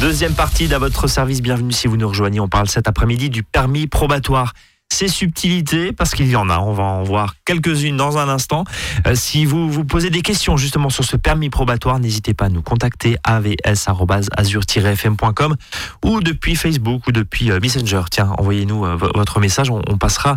Deuxième 0.02 0.34
partie 0.34 0.68
d'à 0.68 0.78
votre 0.78 1.06
service, 1.06 1.40
bienvenue 1.40 1.73
si 1.73 1.87
vous 1.87 1.96
nous 1.96 2.08
rejoignez. 2.08 2.38
On 2.38 2.49
parle 2.49 2.68
cet 2.68 2.87
après-midi 2.87 3.30
du 3.30 3.42
permis 3.42 3.87
probatoire. 3.87 4.52
Ces 4.92 5.08
subtilités, 5.08 5.92
parce 5.92 6.14
qu'il 6.14 6.28
y 6.28 6.37
en 6.37 6.50
a, 6.50 6.58
on 6.58 6.75
va 6.75 6.82
en 6.84 7.02
voir 7.02 7.37
quelques-unes 7.46 7.96
dans 7.96 8.18
un 8.18 8.28
instant. 8.28 8.64
Euh, 9.06 9.14
si 9.14 9.46
vous 9.46 9.70
vous 9.70 9.84
posez 9.84 10.11
des 10.11 10.20
questions 10.20 10.58
justement 10.58 10.90
sur 10.90 11.04
ce 11.04 11.16
permis 11.16 11.49
probatoire, 11.49 11.99
n'hésitez 11.99 12.34
pas 12.34 12.44
à 12.44 12.49
nous 12.50 12.61
contacter 12.61 13.16
avs.azur-fm.com 13.25 15.56
ou 16.04 16.20
depuis 16.20 16.54
Facebook 16.54 17.06
ou 17.08 17.12
depuis 17.12 17.50
euh, 17.50 17.61
Messenger. 17.61 18.02
Tiens, 18.11 18.34
envoyez-nous 18.38 18.84
euh, 18.84 18.96
vo- 18.96 19.11
votre 19.14 19.40
message, 19.40 19.70
on, 19.70 19.80
on 19.88 19.96
passera 19.96 20.37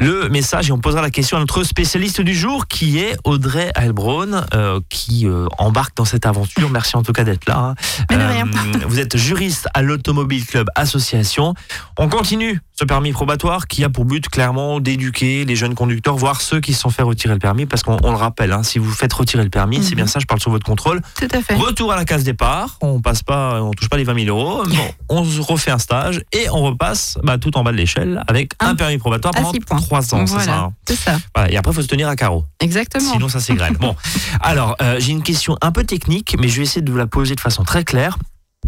le 0.00 0.28
message 0.28 0.68
et 0.68 0.72
on 0.72 0.78
posera 0.78 1.02
la 1.02 1.10
question 1.10 1.36
à 1.36 1.40
notre 1.40 1.62
spécialiste 1.64 2.20
du 2.20 2.34
jour 2.34 2.66
qui 2.68 2.98
est 2.98 3.16
Audrey 3.24 3.70
Heilbronn, 3.76 4.46
euh, 4.54 4.80
qui 4.88 5.26
euh, 5.26 5.46
embarque 5.58 5.96
dans 5.96 6.04
cette 6.04 6.26
aventure. 6.26 6.70
Merci 6.70 6.96
en 6.96 7.02
tout 7.02 7.12
cas 7.12 7.24
d'être 7.24 7.46
là. 7.48 7.58
hein. 7.58 7.74
Mais 8.10 8.16
de 8.16 8.22
rien. 8.22 8.46
vous 8.88 8.98
êtes 9.00 9.16
juriste 9.16 9.68
à 9.74 9.82
l'Automobile 9.82 10.44
Club 10.46 10.68
Association. 10.74 11.54
On 11.98 12.08
continue 12.08 12.60
ce 12.78 12.84
permis 12.84 13.10
probatoire 13.12 13.66
qui 13.66 13.82
a 13.82 13.88
pour 13.88 14.04
but 14.04 14.28
clairement 14.28 14.78
d'éduquer 14.78 15.44
les 15.44 15.56
jeunes 15.56 15.74
conducteurs, 15.74 16.16
voire 16.16 16.40
ceux 16.40 16.60
qui 16.60 16.72
se 16.74 16.80
sont 16.80 16.90
fait 16.90 17.02
retirer 17.02 17.34
le 17.34 17.40
permis, 17.40 17.66
parce 17.66 17.82
qu'on 17.82 17.96
on 18.04 18.10
le 18.12 18.16
rappelle, 18.16 18.52
hein, 18.52 18.62
si 18.62 18.78
vous 18.78 18.92
faites 18.92 19.12
retirer 19.12 19.42
le 19.42 19.50
permis, 19.50 19.82
c'est 19.82 19.90
Mhm. 19.90 19.96
bien 19.96 20.06
ça, 20.06 20.20
je 20.20 20.26
parle 20.26 20.40
sur 20.40 20.52
votre 20.52 20.64
contrôle. 20.64 21.00
Tout 21.18 21.26
à 21.32 21.42
fait. 21.42 21.56
Retour 21.56 21.90
à 21.92 21.96
la 21.96 22.04
case 22.04 22.22
départ, 22.22 22.78
on 22.80 23.00
passe 23.00 23.24
pas, 23.24 23.60
on 23.62 23.72
touche 23.72 23.88
pas 23.88 23.96
les 23.96 24.04
20 24.04 24.24
000 24.26 24.28
euros, 24.38 24.62
bon, 24.68 24.94
on 25.08 25.24
se 25.24 25.40
refait 25.40 25.72
un 25.72 25.78
stage 25.78 26.22
et 26.32 26.48
on 26.50 26.62
repasse 26.62 27.18
bah, 27.24 27.36
tout 27.38 27.56
en 27.58 27.64
bas 27.64 27.72
de 27.72 27.76
l'échelle 27.78 28.22
avec 28.28 28.52
un, 28.60 28.68
Un- 28.68 28.74
permis 28.76 28.98
probatoire 28.98 29.34
pendant 29.34 29.52
six 29.52 29.58
points. 29.58 29.78
3 29.88 30.14
ans. 30.14 30.26
c'est 30.26 30.38
ça, 30.40 30.58
hein. 30.58 30.72
c'est 30.86 30.96
ça. 30.96 31.18
Voilà, 31.34 31.50
et 31.52 31.56
après, 31.56 31.72
il 31.72 31.74
faut 31.74 31.82
se 31.82 31.86
tenir 31.88 32.08
à 32.08 32.16
carreau. 32.16 32.44
Exactement. 32.60 33.12
Sinon, 33.12 33.28
ça 33.28 33.40
s'égrène. 33.40 33.74
bon, 33.80 33.96
alors, 34.40 34.76
euh, 34.82 34.96
j'ai 35.00 35.12
une 35.12 35.22
question 35.22 35.56
un 35.62 35.72
peu 35.72 35.84
technique, 35.84 36.36
mais 36.38 36.48
je 36.48 36.56
vais 36.58 36.62
essayer 36.64 36.82
de 36.82 36.90
vous 36.90 36.98
la 36.98 37.06
poser 37.06 37.34
de 37.34 37.40
façon 37.40 37.64
très 37.64 37.84
claire. 37.84 38.18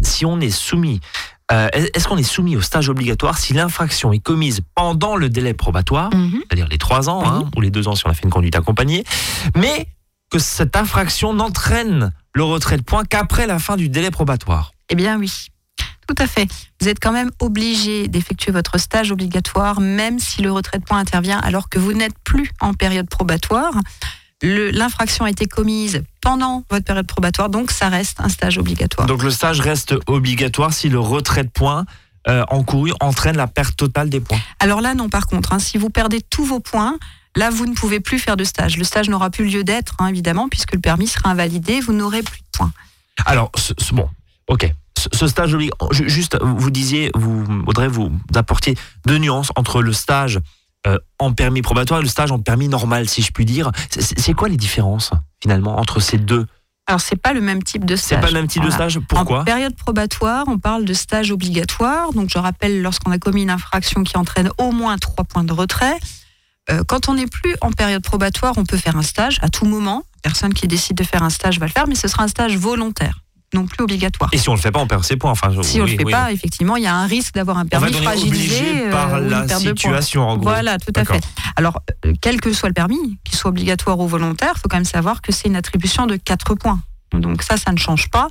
Si 0.01 0.25
on 0.25 0.39
est 0.39 0.49
soumis, 0.49 0.99
euh, 1.51 1.67
est-ce 1.73 2.07
qu'on 2.07 2.17
est 2.17 2.23
soumis 2.23 2.55
au 2.55 2.61
stage 2.61 2.89
obligatoire 2.89 3.37
si 3.37 3.53
l'infraction 3.53 4.13
est 4.13 4.19
commise 4.19 4.61
pendant 4.73 5.15
le 5.15 5.29
délai 5.29 5.53
probatoire, 5.53 6.09
Mhm. 6.13 6.41
c'est-à-dire 6.47 6.67
les 6.69 6.77
trois 6.77 7.09
ans, 7.09 7.23
hein, 7.25 7.49
ou 7.55 7.61
les 7.61 7.69
deux 7.71 7.87
ans 7.87 7.95
si 7.95 8.07
on 8.07 8.09
a 8.09 8.13
fait 8.13 8.23
une 8.23 8.29
conduite 8.31 8.55
accompagnée, 8.55 9.03
mais 9.55 9.87
que 10.31 10.39
cette 10.39 10.75
infraction 10.77 11.33
n'entraîne 11.33 12.13
le 12.33 12.43
retrait 12.43 12.77
de 12.77 12.83
points 12.83 13.03
qu'après 13.03 13.47
la 13.47 13.59
fin 13.59 13.75
du 13.75 13.89
délai 13.89 14.11
probatoire? 14.11 14.71
Eh 14.89 14.95
bien 14.95 15.19
oui, 15.19 15.47
tout 16.13 16.23
à 16.23 16.27
fait. 16.27 16.47
Vous 16.81 16.89
êtes 16.89 16.99
quand 16.99 17.11
même 17.11 17.31
obligé 17.39 18.07
d'effectuer 18.07 18.51
votre 18.51 18.77
stage 18.77 19.11
obligatoire, 19.11 19.79
même 19.79 20.19
si 20.19 20.41
le 20.41 20.51
retrait 20.51 20.79
de 20.79 20.83
points 20.83 20.99
intervient 20.99 21.39
alors 21.39 21.69
que 21.69 21.79
vous 21.79 21.93
n'êtes 21.93 22.17
plus 22.23 22.51
en 22.59 22.73
période 22.73 23.09
probatoire. 23.09 23.73
L'infraction 24.41 25.25
a 25.25 25.29
été 25.29 25.45
commise 25.45 26.03
pendant 26.19 26.65
votre 26.69 26.83
période 26.83 27.07
probatoire, 27.07 27.49
donc 27.49 27.71
ça 27.71 27.89
reste 27.89 28.19
un 28.19 28.29
stage 28.29 28.57
obligatoire. 28.57 29.07
Donc 29.07 29.23
le 29.23 29.29
stage 29.29 29.61
reste 29.61 29.95
obligatoire 30.07 30.73
si 30.73 30.89
le 30.89 30.99
retrait 30.99 31.43
de 31.43 31.49
points 31.49 31.85
euh, 32.27 32.43
encouru 32.49 32.91
entraîne 32.99 33.37
la 33.37 33.47
perte 33.47 33.77
totale 33.77 34.09
des 34.09 34.19
points. 34.19 34.39
Alors 34.59 34.81
là, 34.81 34.95
non, 34.95 35.09
par 35.09 35.27
contre, 35.27 35.53
hein, 35.53 35.59
si 35.59 35.77
vous 35.77 35.89
perdez 35.89 36.21
tous 36.21 36.43
vos 36.43 36.59
points, 36.59 36.97
là, 37.35 37.49
vous 37.49 37.67
ne 37.67 37.73
pouvez 37.73 37.99
plus 37.99 38.19
faire 38.19 38.35
de 38.35 38.43
stage. 38.43 38.77
Le 38.77 38.83
stage 38.83 39.09
n'aura 39.09 39.29
plus 39.29 39.45
lieu 39.45 39.63
d'être, 39.63 39.95
hein, 39.99 40.07
évidemment, 40.07 40.49
puisque 40.49 40.73
le 40.73 40.81
permis 40.81 41.07
sera 41.07 41.29
invalidé, 41.29 41.79
vous 41.79 41.93
n'aurez 41.93 42.21
plus 42.21 42.39
de 42.39 42.47
points. 42.51 42.71
Alors, 43.25 43.51
bon, 43.93 44.09
ok. 44.47 44.73
Ce, 45.11 45.27
stage 45.27 45.55
juste, 45.91 46.37
vous 46.41 46.71
disiez, 46.71 47.11
vous, 47.15 47.45
Audrey, 47.67 47.87
vous 47.87 48.11
apportiez 48.35 48.77
deux 49.05 49.17
nuances 49.17 49.51
entre 49.55 49.81
le 49.81 49.93
stage 49.93 50.39
euh, 50.87 50.97
en 51.19 51.31
permis 51.33 51.61
probatoire 51.61 51.99
et 51.99 52.03
le 52.03 52.09
stage 52.09 52.31
en 52.31 52.39
permis 52.39 52.67
normal, 52.67 53.07
si 53.07 53.21
je 53.21 53.31
puis 53.31 53.45
dire. 53.45 53.71
C'est- 53.89 54.01
C'est 54.01 54.19
c'est 54.19 54.33
quoi 54.33 54.49
les 54.49 54.57
différences, 54.57 55.11
finalement, 55.41 55.79
entre 55.79 55.99
ces 55.99 56.17
deux? 56.17 56.45
Alors, 56.87 56.99
c'est 56.99 57.15
pas 57.15 57.33
le 57.33 57.41
même 57.41 57.61
type 57.61 57.85
de 57.85 57.95
C'est 57.95 58.05
stage. 58.15 58.21
pas 58.21 58.27
le 58.27 58.33
même 58.33 58.47
type 58.47 58.63
Voilà. 58.63 58.85
de 58.85 58.89
stage 58.91 58.99
Pourquoi? 59.07 59.41
En 59.41 59.43
période 59.43 59.75
probatoire, 59.75 60.45
on 60.47 60.57
parle 60.57 60.83
de 60.85 60.93
stage 60.93 61.31
obligatoire. 61.31 62.11
Donc, 62.13 62.29
je 62.33 62.39
rappelle, 62.39 62.81
lorsqu'on 62.81 63.11
a 63.11 63.19
commis 63.19 63.43
une 63.43 63.51
infraction 63.51 64.03
qui 64.03 64.17
entraîne 64.17 64.49
au 64.57 64.71
moins 64.71 64.97
trois 64.97 65.23
points 65.23 65.43
de 65.43 65.53
retrait. 65.53 65.97
Euh, 66.71 66.83
quand 66.87 67.07
on 67.09 67.13
n'est 67.13 67.27
plus 67.27 67.55
en 67.61 67.71
période 67.71 68.03
probatoire, 68.03 68.53
on 68.57 68.65
peut 68.65 68.77
faire 68.77 68.97
un 68.97 69.01
stage 69.03 69.37
à 69.41 69.49
tout 69.49 69.65
moment. 69.65 70.03
Personne 70.23 70.53
qui 70.53 70.67
décide 70.67 70.97
de 70.97 71.03
faire 71.03 71.21
un 71.23 71.29
stage 71.29 71.59
va 71.59 71.67
le 71.67 71.71
faire, 71.71 71.87
mais 71.87 71.95
ce 71.95 72.07
sera 72.07 72.23
un 72.23 72.27
stage 72.27 72.57
volontaire, 72.57 73.19
non 73.53 73.65
plus 73.65 73.83
obligatoire. 73.83 74.29
Et 74.33 74.37
si 74.37 74.49
on 74.49 74.55
le 74.55 74.59
fait 74.59 74.71
pas, 74.71 74.79
on 74.79 74.87
perd 74.87 75.03
ses 75.03 75.17
points. 75.17 75.31
Enfin, 75.31 75.51
si 75.61 75.79
on 75.79 75.83
oui, 75.83 75.91
le 75.91 75.97
fait 75.97 76.05
oui. 76.05 76.11
pas, 76.11 76.31
effectivement, 76.31 76.77
il 76.77 76.83
y 76.83 76.87
a 76.87 76.95
un 76.95 77.05
risque 77.05 77.33
d'avoir 77.33 77.57
un 77.57 77.65
permis 77.65 77.93
on 77.95 78.01
fragilisé 78.01 78.59
obligé 78.59 78.87
euh, 78.87 78.91
par 78.91 79.19
la 79.19 79.47
situation, 79.47 80.27
en 80.27 80.37
gros. 80.37 80.49
Voilà, 80.49 80.77
tout 80.77 80.93
à 80.95 81.05
fait. 81.05 81.21
Alors, 81.55 81.81
euh, 82.05 82.13
quel 82.21 82.39
que 82.39 82.53
soit 82.53 82.69
le 82.69 82.73
permis, 82.73 83.19
qu'il 83.23 83.37
soit 83.37 83.49
obligatoire 83.49 83.99
ou 83.99 84.07
volontaire, 84.07 84.53
il 84.55 84.59
faut 84.59 84.69
quand 84.69 84.77
même 84.77 84.85
savoir 84.85 85.21
que 85.21 85.31
c'est 85.31 85.47
une 85.47 85.55
attribution 85.55 86.07
de 86.07 86.15
4 86.15 86.55
points. 86.55 86.79
Donc 87.13 87.43
ça, 87.43 87.57
ça 87.57 87.71
ne 87.71 87.77
change 87.77 88.09
pas 88.09 88.29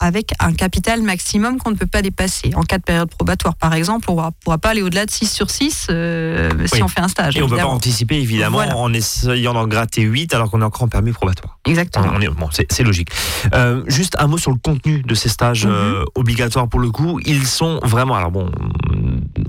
avec 0.00 0.32
un 0.38 0.52
capital 0.52 1.02
maximum 1.02 1.58
qu'on 1.58 1.70
ne 1.70 1.76
peut 1.76 1.86
pas 1.86 2.02
dépasser. 2.02 2.52
En 2.54 2.62
cas 2.62 2.78
de 2.78 2.82
période 2.84 3.08
probatoire, 3.10 3.56
par 3.56 3.74
exemple, 3.74 4.10
on 4.10 4.16
ne 4.16 4.30
pourra 4.44 4.58
pas 4.58 4.70
aller 4.70 4.82
au-delà 4.82 5.06
de 5.06 5.10
6 5.10 5.26
sur 5.30 5.50
6 5.50 5.88
euh, 5.90 6.50
si 6.72 6.82
on 6.82 6.88
fait 6.88 7.00
un 7.00 7.08
stage. 7.08 7.36
Et 7.36 7.42
on 7.42 7.48
peut 7.48 7.56
pas 7.56 7.66
anticiper, 7.66 8.16
évidemment, 8.16 8.58
Voilà. 8.58 8.76
en 8.76 8.92
essayant 8.92 9.54
d'en 9.54 9.66
gratter 9.66 10.02
8 10.02 10.34
alors 10.34 10.50
qu'on 10.50 10.60
est 10.60 10.64
encore 10.64 10.82
en 10.84 10.88
permis 10.88 11.12
probatoire. 11.12 11.58
Exactement. 11.66 12.12
Bon, 12.38 12.48
c'est 12.52 12.82
logique. 12.84 13.08
Euh, 13.54 13.82
juste 13.86 14.14
un 14.18 14.26
mot 14.28 14.38
sur 14.38 14.50
le 14.52 14.58
contenu 14.58 15.02
de 15.02 15.14
ces 15.14 15.28
stages 15.28 15.66
Mhm. 15.66 15.72
euh, 15.72 16.04
obligatoires 16.14 16.68
pour 16.68 16.80
le 16.80 16.90
coup. 16.90 17.18
Ils 17.26 17.46
sont 17.46 17.80
vraiment, 17.82 18.14
alors 18.14 18.30
bon, 18.30 18.50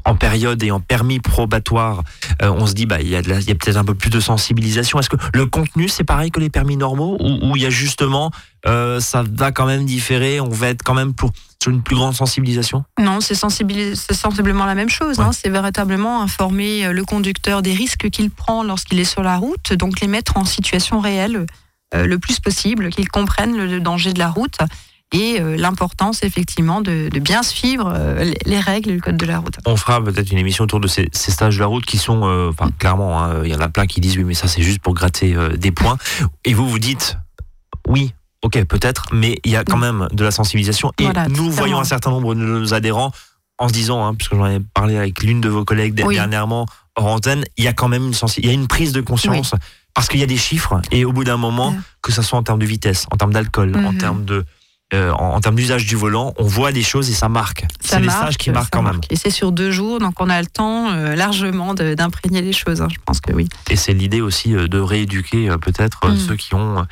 en 0.06 0.16
période 0.16 0.62
et 0.64 0.72
en 0.72 0.80
permis 0.80 1.20
probatoire, 1.20 2.02
euh, 2.42 2.50
on 2.52 2.66
se 2.66 2.74
dit 2.74 2.86
bah 2.86 3.02
il 3.02 3.08
y 3.10 3.16
a, 3.16 3.20
a 3.20 3.22
peut-être 3.22 3.78
un 3.78 3.86
peu 3.86 3.94
plus 3.96 4.10
de 4.10 4.20
sensibilisation. 4.20 5.00
Est-ce 5.00 5.10
que 5.10 5.18
le 5.34 5.46
contenu 5.46 5.88
c'est 5.90 6.04
pareil 6.04 6.32
que 6.32 6.40
les 6.40 6.50
permis 6.50 6.78
normaux 6.78 7.18
ou 7.20 7.40
ou 7.50 7.56
il 7.56 7.62
y 7.62 7.66
a 7.66 7.70
justement 7.70 8.32
euh, 8.66 9.00
ça 9.00 9.24
va 9.30 9.52
quand 9.52 9.66
même 9.66 9.86
différer, 9.86 10.40
on 10.40 10.50
va 10.50 10.70
être 10.70 10.84
quand 10.84 10.94
même 10.94 11.14
pour 11.14 11.32
sur 11.62 11.72
une 11.72 11.82
plus 11.84 11.96
grande 11.98 12.14
sensibilisation 12.16 12.86
Non, 13.02 13.20
c'est 13.20 13.36
sensiblement 13.36 14.66
la 14.66 14.76
même 14.76 14.90
chose. 14.90 15.20
Ouais. 15.20 15.26
hein. 15.26 15.32
C'est 15.34 15.50
véritablement 15.50 16.22
informer 16.22 16.86
euh, 16.86 16.94
le 16.94 17.04
conducteur 17.04 17.62
des 17.62 17.74
risques 17.74 18.10
qu'il 18.10 18.30
prend 18.32 18.64
lorsqu'il 18.64 18.98
est 19.00 19.04
sur 19.04 19.24
la 19.24 19.38
route, 19.38 19.74
donc 19.74 20.00
les 20.00 20.08
mettre 20.08 20.38
en 20.38 20.46
situation 20.46 21.00
réelle 21.02 21.46
euh, 21.96 22.06
le 22.06 22.18
plus 22.20 22.40
possible, 22.40 22.90
qu'ils 22.90 23.10
comprennent 23.10 23.58
le 23.58 23.80
danger 23.82 24.14
de 24.14 24.20
la 24.20 24.30
route 24.30 24.58
et 25.12 25.42
euh, 25.42 25.58
l'importance 25.58 26.24
effectivement 26.24 26.82
de, 26.82 27.10
de 27.12 27.20
bien 27.20 27.42
suivre 27.44 27.92
euh, 27.94 28.24
les- 28.24 28.38
les 28.46 28.60
règles 28.60 28.92
du 28.94 29.02
code 29.02 29.18
de 29.18 29.26
la 29.26 29.40
route. 29.40 29.58
On 29.66 29.76
fera 29.76 30.02
peut-être 30.04 30.32
une 30.32 30.38
émission 30.38 30.64
autour 30.66 30.80
de 30.80 30.88
ces, 30.88 31.10
ces 31.12 31.32
stages 31.32 31.56
de 31.56 31.60
la 31.62 31.66
route 31.66 31.86
qui 31.86 31.98
sont, 31.98 32.22
euh, 32.24 32.50
enfin 32.52 32.70
clairement, 32.78 33.22
hein, 33.22 33.42
il 33.44 33.52
y 33.52 33.56
en 33.56 33.60
a 33.60 33.68
plein 33.70 33.86
qui 33.88 34.00
disent 34.02 34.18
oui 34.18 34.24
mais 34.24 34.34
ça 34.36 34.48
c'est 34.48 34.62
juste 34.62 34.82
pour 34.82 34.94
gratter 34.94 35.36
des 35.58 35.72
points. 35.72 35.98
Et 36.46 36.54
vous 36.54 36.70
vous 36.70 36.80
dites 36.80 37.18
oui, 37.88 38.14
ok 38.44 38.64
peut-être, 38.66 39.08
mais 39.14 39.38
il 39.44 39.52
y 39.52 39.56
a 39.56 39.64
quand 39.64 39.78
même 39.78 40.08
de 40.12 40.24
la 40.24 40.32
sensibilisation. 40.32 40.92
Et 41.00 41.04
Voilà, 41.04 41.28
nous 41.28 41.50
voyons 41.52 41.80
un 41.80 41.84
certain 41.84 42.10
nombre 42.12 42.36
de 42.36 42.40
nos 42.42 42.74
adhérents 42.74 43.12
en 43.58 43.68
se 43.68 43.74
disant, 43.74 44.06
hein, 44.06 44.16
puisque 44.16 44.36
j'en 44.36 44.46
ai 44.48 44.60
parlé 44.74 44.98
avec 44.98 45.22
l'une 45.24 45.42
de 45.42 45.50
vos 45.50 45.66
collègues 45.66 46.02
Oui. 46.06 46.16
dernièrement 46.16 46.66
hors 46.96 47.08
antenne, 47.08 47.44
il 47.58 47.64
y 47.64 47.68
a 47.68 47.74
quand 47.74 47.88
même 47.90 48.08
une 48.08 48.14
sensi- 48.14 48.40
il 48.42 48.48
y 48.48 48.50
a 48.50 48.54
une 48.54 48.68
prise 48.68 48.92
de 48.94 49.02
conscience 49.02 49.54
parce 49.94 50.08
qu'il 50.08 50.20
y 50.20 50.24
a 50.24 50.28
des 50.28 50.38
chiffres 50.38 50.82
et 50.92 51.04
au 51.06 51.12
bout 51.12 51.24
d'un 51.26 51.38
moment, 51.38 51.70
Ouais. 51.72 51.76
que 52.02 52.12
ce 52.12 52.22
soit 52.22 52.40
en 52.40 52.44
termes 52.44 52.60
de 52.60 52.66
vitesse, 52.66 53.06
en 53.12 53.18
termes 53.18 53.34
d'alcool, 53.34 53.76
en 53.76 53.92
Mhm. 53.94 53.98
termes 53.98 54.26
de 54.26 54.46
euh, 54.94 55.12
en, 55.12 55.36
en 55.36 55.40
termes 55.42 55.56
d'usage 55.56 55.86
du 55.86 55.96
volant, 55.96 56.34
on 56.38 56.46
voit 56.46 56.72
des 56.72 56.82
choses 56.82 57.10
et 57.10 57.14
ça 57.14 57.30
marque. 57.30 57.66
C'est 57.80 58.00
les 58.00 58.10
stages 58.10 58.38
qui 58.38 58.50
marquent 58.50 58.72
quand 58.74 58.82
même. 58.82 58.94
marque. 58.94 59.12
Et 59.12 59.16
c'est 59.16 59.30
sur 59.30 59.52
deux 59.52 59.70
jours, 59.72 60.00
donc 60.00 60.14
on 60.20 60.30
a 60.30 60.40
le 60.42 60.48
temps 60.48 60.92
euh, 60.92 61.16
largement 61.16 61.74
d'imprégner 61.74 62.42
les 62.42 62.54
choses. 62.54 62.82
hein. 62.82 62.88
Je 62.92 62.98
pense 63.06 63.22
que 63.22 63.32
oui. 63.34 63.48
Et 63.70 63.76
c'est 63.76 63.94
l'idée 63.94 64.22
aussi 64.22 64.56
euh, 64.56 64.68
de 64.68 64.80
rééduquer 64.80 65.50
peut-être 65.62 66.00
Mm. 66.10 66.18
ceux 66.18 66.36
qui 66.36 66.56
ont 66.56 66.86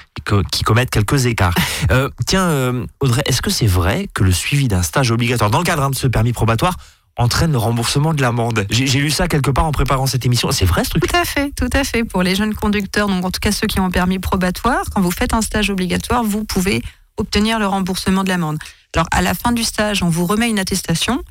qui 0.51 0.63
commettent 0.63 0.89
quelques 0.91 1.25
écarts. 1.25 1.55
Euh, 1.91 2.09
tiens, 2.25 2.73
Audrey, 2.99 3.21
est-ce 3.25 3.41
que 3.41 3.49
c'est 3.49 3.67
vrai 3.67 4.09
que 4.13 4.23
le 4.23 4.31
suivi 4.31 4.67
d'un 4.67 4.81
stage 4.81 5.11
obligatoire 5.11 5.49
dans 5.49 5.59
le 5.59 5.63
cadre 5.63 5.83
hein, 5.83 5.89
de 5.89 5.95
ce 5.95 6.07
permis 6.07 6.33
probatoire 6.33 6.75
entraîne 7.17 7.51
le 7.51 7.57
remboursement 7.57 8.13
de 8.13 8.21
l'amende? 8.21 8.65
J'ai 8.69 8.99
lu 8.99 9.09
ça 9.09 9.27
quelque 9.27 9.51
part 9.51 9.65
en 9.65 9.71
préparant 9.71 10.05
cette 10.05 10.25
émission. 10.25 10.51
C'est 10.51 10.65
vrai 10.65 10.83
ce 10.83 10.89
truc? 10.91 11.07
Tout 11.07 11.15
à 11.15 11.23
fait, 11.23 11.51
tout 11.55 11.69
à 11.71 11.83
fait. 11.83 12.03
Pour 12.03 12.23
les 12.23 12.35
jeunes 12.35 12.53
conducteurs, 12.53 13.07
donc 13.07 13.23
en 13.23 13.31
tout 13.31 13.39
cas 13.39 13.51
ceux 13.51 13.67
qui 13.67 13.79
ont 13.79 13.85
un 13.85 13.91
permis 13.91 14.19
probatoire, 14.19 14.81
quand 14.93 15.01
vous 15.01 15.11
faites 15.11 15.33
un 15.33 15.41
stage 15.41 15.69
obligatoire, 15.69 16.23
vous 16.23 16.43
pouvez 16.43 16.81
obtenir 17.17 17.59
le 17.59 17.67
remboursement 17.67 18.23
de 18.23 18.29
l'amende. 18.29 18.57
Alors 18.95 19.07
à 19.11 19.21
la 19.21 19.33
fin 19.33 19.51
du 19.51 19.63
stage, 19.63 20.03
on 20.03 20.09
vous 20.09 20.25
remet 20.25 20.49
une 20.49 20.59
attestation. 20.59 21.23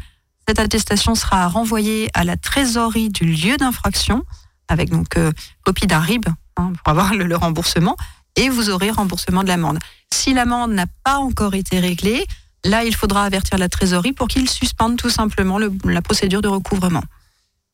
Cette 0.46 0.58
attestation 0.58 1.14
sera 1.14 1.48
renvoyée 1.48 2.08
à 2.14 2.22
la 2.24 2.36
trésorerie 2.36 3.08
du 3.08 3.24
lieu 3.24 3.56
d'infraction 3.56 4.24
avec 4.68 4.90
donc 4.90 5.16
euh, 5.16 5.32
copie 5.64 5.86
d'un 5.86 6.00
RIB 6.00 6.26
hein, 6.56 6.72
pour 6.74 6.88
avoir 6.88 7.14
le, 7.14 7.24
le 7.24 7.36
remboursement 7.36 7.96
et 8.36 8.48
vous 8.48 8.70
aurez 8.70 8.90
remboursement 8.90 9.42
de 9.42 9.48
l'amende. 9.48 9.78
Si 10.12 10.34
l'amende 10.34 10.72
n'a 10.72 10.86
pas 11.04 11.16
encore 11.16 11.54
été 11.54 11.80
réglée, 11.80 12.24
là 12.64 12.84
il 12.84 12.94
faudra 12.94 13.24
avertir 13.24 13.58
la 13.58 13.68
trésorerie 13.68 14.12
pour 14.12 14.28
qu'il 14.28 14.48
suspende 14.48 14.96
tout 14.96 15.10
simplement 15.10 15.58
le- 15.58 15.72
la 15.84 16.02
procédure 16.02 16.42
de 16.42 16.48
recouvrement. 16.48 17.02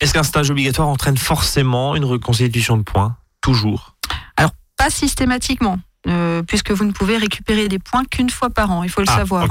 Est-ce 0.01 0.13
qu'un 0.15 0.23
stage 0.23 0.51
obligatoire 0.51 0.89
entraîne 0.89 1.17
forcément 1.19 1.95
une 1.97 2.05
reconstitution 2.05 2.77
de 2.77 2.83
points? 2.83 3.17
Toujours? 3.41 3.97
Pas 4.79 4.91
systématiquement, 4.91 5.79
euh, 6.09 6.43
puisque 6.43 6.73
vous 6.73 6.85
ne 6.85 6.91
pouvez 6.93 7.17
récupérer 7.17 7.69
des 7.69 7.79
points 7.79 8.05
qu'une 8.05 8.31
fois 8.31 8.51
par 8.51 8.71
an, 8.73 8.83
il 8.83 8.91
faut 8.91 9.01
le 9.03 9.07
Ah, 9.09 9.17
savoir. 9.19 9.45
hein. 9.45 9.49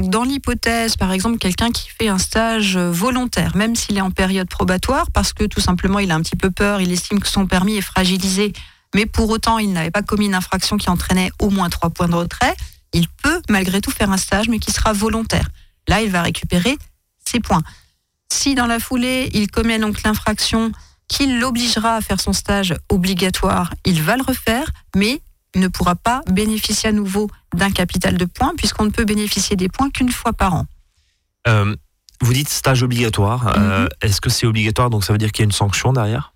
Donc 0.00 0.10
dans 0.10 0.24
l'hypothèse, 0.24 0.96
par 0.96 1.12
exemple, 1.12 1.38
quelqu'un 1.38 1.70
qui 1.70 1.88
fait 1.88 2.08
un 2.08 2.18
stage 2.18 2.76
euh, 2.76 2.90
volontaire, 2.90 3.54
même 3.56 3.76
s'il 3.76 3.96
est 3.96 4.00
en 4.00 4.10
période 4.10 4.48
probatoire, 4.48 5.10
parce 5.12 5.32
que 5.32 5.44
tout 5.44 5.60
simplement 5.60 5.98
il 6.00 6.10
a 6.10 6.14
un 6.16 6.20
petit 6.22 6.36
peu 6.36 6.50
peur, 6.50 6.80
il 6.80 6.90
estime 6.92 7.20
que 7.20 7.28
son 7.28 7.46
permis 7.46 7.76
est 7.76 7.80
fragilisé 7.82 8.52
mais 8.96 9.06
pour 9.06 9.28
autant 9.30 9.58
il 9.58 9.72
n'avait 9.72 9.90
pas 9.90 10.02
commis 10.02 10.26
une 10.26 10.36
infraction 10.36 10.76
qui 10.76 10.88
entraînait 10.88 11.32
au 11.40 11.50
moins 11.50 11.68
trois 11.68 11.90
points 11.90 12.06
de 12.06 12.14
retrait, 12.14 12.54
il 12.92 13.08
peut 13.08 13.42
malgré 13.48 13.80
tout 13.80 13.90
faire 13.90 14.10
un 14.12 14.16
stage, 14.16 14.48
mais 14.48 14.60
qui 14.60 14.70
sera 14.70 14.92
volontaire. 14.92 15.48
Là, 15.88 16.00
il 16.02 16.10
va 16.12 16.22
récupérer 16.22 16.78
ses 17.24 17.40
points. 17.40 17.62
Si 18.32 18.54
dans 18.54 18.66
la 18.66 18.78
foulée, 18.78 19.30
il 19.34 19.50
commet 19.50 19.80
donc 19.80 20.04
l'infraction 20.04 20.70
qui 21.08 21.26
l'obligera 21.26 21.96
à 21.96 22.00
faire 22.02 22.20
son 22.20 22.32
stage 22.32 22.74
obligatoire, 22.88 23.74
il 23.84 24.00
va 24.00 24.16
le 24.16 24.22
refaire, 24.22 24.70
mais 24.94 25.20
ne 25.56 25.68
pourra 25.68 25.94
pas 25.94 26.22
bénéficier 26.30 26.88
à 26.90 26.92
nouveau 26.92 27.30
d'un 27.54 27.70
capital 27.70 28.16
de 28.16 28.24
points, 28.24 28.52
puisqu'on 28.56 28.84
ne 28.84 28.90
peut 28.90 29.04
bénéficier 29.04 29.56
des 29.56 29.68
points 29.68 29.90
qu'une 29.90 30.10
fois 30.10 30.32
par 30.32 30.54
an. 30.54 30.66
Euh, 31.46 31.74
vous 32.20 32.32
dites 32.32 32.48
stage 32.48 32.82
obligatoire. 32.82 33.54
Euh, 33.58 33.88
Est-ce 34.00 34.20
que 34.20 34.30
c'est 34.30 34.46
obligatoire? 34.46 34.90
Donc 34.90 35.04
ça 35.04 35.12
veut 35.12 35.18
dire 35.18 35.32
qu'il 35.32 35.42
y 35.42 35.44
a 35.44 35.46
une 35.46 35.52
sanction 35.52 35.92
derrière? 35.92 36.32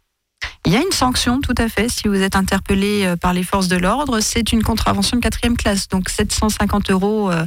Il 0.67 0.73
y 0.73 0.77
a 0.77 0.81
une 0.81 0.93
sanction, 0.93 1.41
tout 1.41 1.55
à 1.59 1.69
fait, 1.69 1.89
si 1.89 2.09
vous 2.09 2.17
êtes 2.21 2.37
interpellé 2.37 3.05
euh, 3.05 3.17
par 3.17 3.33
les 3.33 3.43
forces 3.43 3.69
de 3.69 3.77
l'ordre. 3.77 4.21
C'est 4.21 4.53
une 4.53 4.63
contravention 4.63 5.17
de 5.17 5.23
quatrième 5.23 5.57
classe, 5.57 5.89
donc 5.89 6.09
750 6.11 6.91
euros 6.91 7.31
euh, 7.31 7.45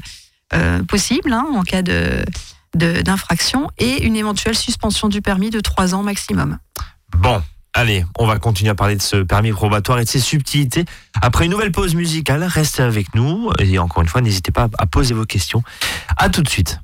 euh, 0.54 0.84
possible 0.84 1.32
hein, 1.34 1.46
en 1.54 1.64
cas 1.64 1.82
de 1.82 2.24
de- 2.74 3.02
d'infraction 3.02 3.70
et 3.78 4.04
une 4.06 4.16
éventuelle 4.16 4.56
suspension 4.56 5.10
du 5.10 5.22
permis 5.22 5.50
de 5.50 5.60
3 5.60 5.94
ans 5.94 6.04
maximum. 6.04 6.58
Bon, 7.18 7.42
allez, 7.82 8.06
on 8.20 8.28
va 8.28 8.38
continuer 8.38 8.70
à 8.70 8.76
parler 8.76 8.96
de 8.96 9.02
ce 9.02 9.18
permis 9.18 9.52
probatoire 9.52 10.00
et 10.00 10.04
de 10.04 10.10
ses 10.10 10.20
subtilités. 10.20 10.86
Après 11.22 11.46
une 11.46 11.52
nouvelle 11.52 11.72
pause 11.72 11.96
musicale, 11.96 12.44
restez 12.44 12.84
avec 12.84 13.14
nous. 13.16 13.52
Et 13.60 13.78
encore 13.80 14.04
une 14.04 14.08
fois, 14.08 14.22
n'hésitez 14.22 14.52
pas 14.52 14.70
à 14.78 14.86
poser 14.86 15.14
vos 15.14 15.26
questions. 15.26 15.64
À 16.16 16.30
tout 16.30 16.44
de 16.44 16.50
suite. 16.50 16.80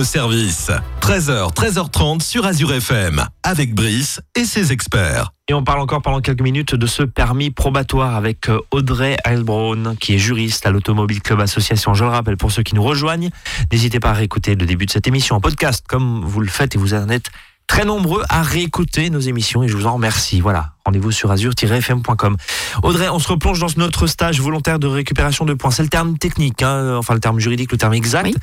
Service. 0.00 0.70
13h, 1.02 1.52
13h30 1.54 2.22
sur 2.22 2.46
Azure 2.46 2.72
FM, 2.72 3.22
avec 3.42 3.74
Brice 3.74 4.20
et 4.34 4.44
ses 4.44 4.72
experts. 4.72 5.32
Et 5.48 5.54
on 5.54 5.62
parle 5.62 5.80
encore 5.80 6.00
pendant 6.00 6.20
quelques 6.22 6.40
minutes 6.40 6.74
de 6.74 6.86
ce 6.86 7.02
permis 7.02 7.50
probatoire 7.50 8.16
avec 8.16 8.48
euh, 8.48 8.58
Audrey 8.70 9.18
Heilbronn, 9.24 9.96
qui 10.00 10.14
est 10.14 10.18
juriste 10.18 10.64
à 10.64 10.70
l'Automobile 10.70 11.20
Club 11.20 11.40
Association. 11.40 11.92
Je 11.92 12.04
le 12.04 12.10
rappelle 12.10 12.38
pour 12.38 12.50
ceux 12.50 12.62
qui 12.62 12.74
nous 12.74 12.82
rejoignent, 12.82 13.30
n'hésitez 13.70 14.00
pas 14.00 14.10
à 14.10 14.14
réécouter 14.14 14.54
le 14.54 14.64
début 14.64 14.86
de 14.86 14.90
cette 14.90 15.06
émission 15.06 15.36
en 15.36 15.40
podcast, 15.40 15.84
comme 15.86 16.22
vous 16.24 16.40
le 16.40 16.48
faites 16.48 16.74
et 16.74 16.78
vous 16.78 16.94
en 16.94 17.08
êtes 17.10 17.30
très 17.72 17.86
nombreux 17.86 18.22
à 18.28 18.42
réécouter 18.42 19.08
nos 19.08 19.20
émissions 19.20 19.62
et 19.62 19.68
je 19.68 19.74
vous 19.74 19.86
en 19.86 19.94
remercie. 19.94 20.42
Voilà, 20.42 20.74
rendez-vous 20.84 21.10
sur 21.10 21.30
azur-fm.com. 21.30 22.36
Audrey, 22.82 23.08
on 23.08 23.18
se 23.18 23.28
replonge 23.28 23.60
dans 23.60 23.68
notre 23.78 24.06
stage 24.06 24.42
volontaire 24.42 24.78
de 24.78 24.86
récupération 24.86 25.46
de 25.46 25.54
points. 25.54 25.70
C'est 25.70 25.82
le 25.82 25.88
terme 25.88 26.18
technique, 26.18 26.62
hein, 26.62 26.98
enfin 26.98 27.14
le 27.14 27.20
terme 27.20 27.40
juridique, 27.40 27.72
le 27.72 27.78
terme 27.78 27.94
exact. 27.94 28.26
Oui. 28.26 28.34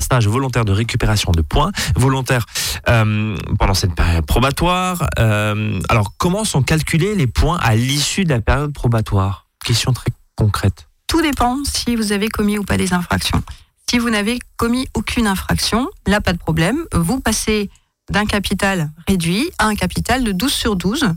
Stage 0.00 0.26
volontaire 0.26 0.64
de 0.64 0.72
récupération 0.72 1.30
de 1.30 1.40
points, 1.40 1.70
volontaire 1.94 2.46
euh, 2.88 3.36
pendant 3.60 3.74
cette 3.74 3.94
période 3.94 4.26
probatoire. 4.26 5.06
Euh, 5.20 5.78
alors, 5.88 6.12
comment 6.18 6.42
sont 6.42 6.64
calculés 6.64 7.14
les 7.14 7.28
points 7.28 7.60
à 7.62 7.76
l'issue 7.76 8.24
de 8.24 8.30
la 8.30 8.40
période 8.40 8.72
probatoire? 8.72 9.46
Question 9.64 9.92
très 9.92 10.10
concrète. 10.34 10.88
Tout 11.06 11.22
dépend 11.22 11.58
si 11.62 11.94
vous 11.94 12.10
avez 12.10 12.28
commis 12.28 12.58
ou 12.58 12.64
pas 12.64 12.76
des 12.76 12.92
infractions. 12.92 13.40
Si 13.88 14.00
vous 14.00 14.10
n'avez 14.10 14.40
commis 14.56 14.88
aucune 14.94 15.28
infraction, 15.28 15.88
là, 16.08 16.20
pas 16.20 16.32
de 16.32 16.38
problème. 16.38 16.84
Vous 16.92 17.20
passez 17.20 17.70
d'un 18.10 18.26
capital 18.26 18.90
réduit 19.08 19.50
à 19.58 19.66
un 19.66 19.74
capital 19.74 20.24
de 20.24 20.32
12 20.32 20.52
sur 20.52 20.76
12, 20.76 21.08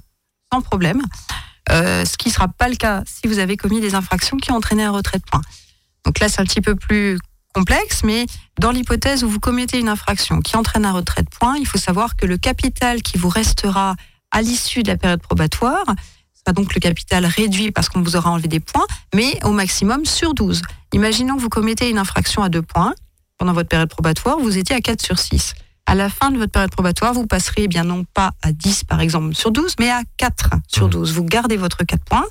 sans 0.52 0.62
problème. 0.62 1.02
Euh, 1.70 2.06
ce 2.06 2.18
qui 2.18 2.30
ne 2.30 2.34
sera 2.34 2.48
pas 2.48 2.70
le 2.70 2.76
cas 2.76 3.04
si 3.06 3.28
vous 3.28 3.40
avez 3.40 3.58
commis 3.58 3.82
des 3.82 3.96
infractions 3.96 4.38
qui 4.38 4.52
ont 4.52 4.56
entraîné 4.56 4.84
un 4.84 4.92
retrait 4.92 5.18
de 5.18 5.24
points. 5.24 5.42
Donc 6.06 6.20
là, 6.20 6.30
c'est 6.30 6.40
un 6.40 6.46
petit 6.46 6.62
peu 6.62 6.76
plus 6.76 7.20
complexe, 7.54 8.04
mais 8.04 8.26
dans 8.60 8.72
l'hypothèse 8.72 9.24
où 9.24 9.30
vous 9.30 9.40
commettez 9.40 9.80
une 9.80 9.90
infraction 9.90 10.40
qui 10.40 10.56
entraîne 10.56 10.86
un 10.86 10.92
retrait 10.92 11.24
de 11.24 11.30
points, 11.30 11.58
il 11.58 11.68
faut 11.68 11.78
savoir 11.78 12.16
que 12.16 12.26
le 12.26 12.38
capital 12.38 13.02
qui 13.02 13.18
vous 13.18 13.30
restera 13.30 13.96
à 14.32 14.42
l'issue 14.42 14.84
de 14.84 14.90
la 14.90 14.98
période 14.98 15.22
probatoire 15.22 15.86
sera 16.34 16.54
donc 16.54 16.74
le 16.76 16.80
capital 16.80 17.26
réduit 17.26 17.72
parce 17.72 17.90
qu'on 17.90 18.02
vous 18.02 18.16
aura 18.16 18.32
enlevé 18.32 18.48
des 18.48 18.60
points, 18.60 18.86
mais 19.14 19.44
au 19.44 19.52
maximum 19.52 20.06
sur 20.06 20.34
12. 20.34 20.62
Imaginons 20.94 21.36
que 21.36 21.42
vous 21.42 21.50
commettez 21.50 21.90
une 21.90 21.98
infraction 21.98 22.44
à 22.44 22.50
2 22.50 22.62
points 22.62 22.94
pendant 23.38 23.54
votre 23.54 23.70
période 23.70 23.90
probatoire, 23.90 24.40
vous 24.40 24.58
étiez 24.58 24.76
à 24.76 24.82
4 24.82 25.02
sur 25.02 25.20
6. 25.20 25.54
À 25.90 25.96
la 25.96 26.10
fin 26.10 26.32
de 26.32 26.38
votre 26.38 26.52
période 26.52 26.70
probatoire, 26.72 27.14
vous 27.14 27.26
passerez 27.26 27.64
eh 27.64 27.68
bien 27.68 27.84
non 27.86 28.04
pas 28.14 28.34
à 28.42 28.52
10 28.52 28.84
par 28.84 29.00
exemple 29.00 29.34
sur 29.34 29.52
12, 29.52 29.76
mais 29.80 29.90
à 29.90 30.02
4 30.18 30.50
sur 30.68 30.86
Mhm. 30.86 30.92
12. 30.92 31.14
Vous 31.14 31.24
gardez 31.24 31.56
votre 31.58 31.84
4 31.86 32.04
points 32.04 32.26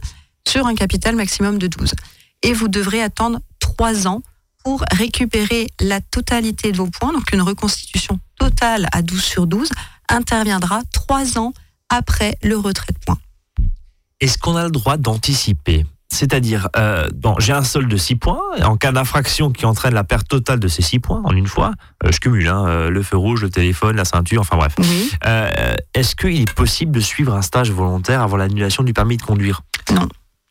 sur 0.46 0.66
un 0.66 0.74
capital 0.74 1.16
maximum 1.16 1.58
de 1.58 1.66
12. 1.66 1.94
Et 2.42 2.52
vous 2.52 2.68
devrez 2.68 3.02
attendre 3.02 3.40
3 3.58 4.06
ans 4.06 4.20
pour 4.62 4.84
récupérer 4.92 5.68
la 5.80 6.00
totalité 6.02 6.70
de 6.70 6.76
vos 6.76 6.88
points. 6.90 7.12
Donc 7.14 7.32
une 7.32 7.40
reconstitution 7.42 8.20
totale 8.38 8.88
à 8.92 9.00
12 9.02 9.22
sur 9.24 9.46
12 9.46 9.70
interviendra 10.08 10.82
3 10.92 11.38
ans 11.38 11.52
après 11.88 12.36
le 12.42 12.58
retrait 12.58 12.92
de 12.92 12.98
points. 12.98 13.18
Est-ce 14.20 14.36
qu'on 14.38 14.56
a 14.56 14.64
le 14.64 14.70
droit 14.70 14.96
d'anticiper? 14.98 15.86
C'est-à-dire, 16.08 16.68
euh, 16.76 17.08
bon, 17.14 17.34
j'ai 17.38 17.52
un 17.52 17.62
solde 17.64 17.88
de 17.88 17.96
6 17.96 18.16
points, 18.16 18.40
et 18.56 18.62
en 18.62 18.76
cas 18.76 18.92
d'infraction 18.92 19.50
qui 19.50 19.66
entraîne 19.66 19.92
la 19.94 20.04
perte 20.04 20.28
totale 20.28 20.60
de 20.60 20.68
ces 20.68 20.82
6 20.82 21.00
points 21.00 21.20
en 21.24 21.32
une 21.32 21.46
fois, 21.48 21.72
euh, 22.04 22.10
je 22.12 22.20
cumule 22.20 22.46
hein, 22.48 22.64
euh, 22.68 22.90
le 22.90 23.02
feu 23.02 23.16
rouge, 23.16 23.42
le 23.42 23.50
téléphone, 23.50 23.96
la 23.96 24.04
ceinture, 24.04 24.40
enfin 24.40 24.56
bref. 24.56 24.74
Euh, 25.26 25.74
Est-ce 25.94 26.14
qu'il 26.16 26.40
est 26.40 26.52
possible 26.52 26.92
de 26.92 27.00
suivre 27.00 27.34
un 27.34 27.42
stage 27.42 27.70
volontaire 27.70 28.22
avant 28.22 28.36
l'annulation 28.36 28.82
du 28.82 28.92
permis 28.92 29.16
de 29.16 29.22
conduire? 29.22 29.62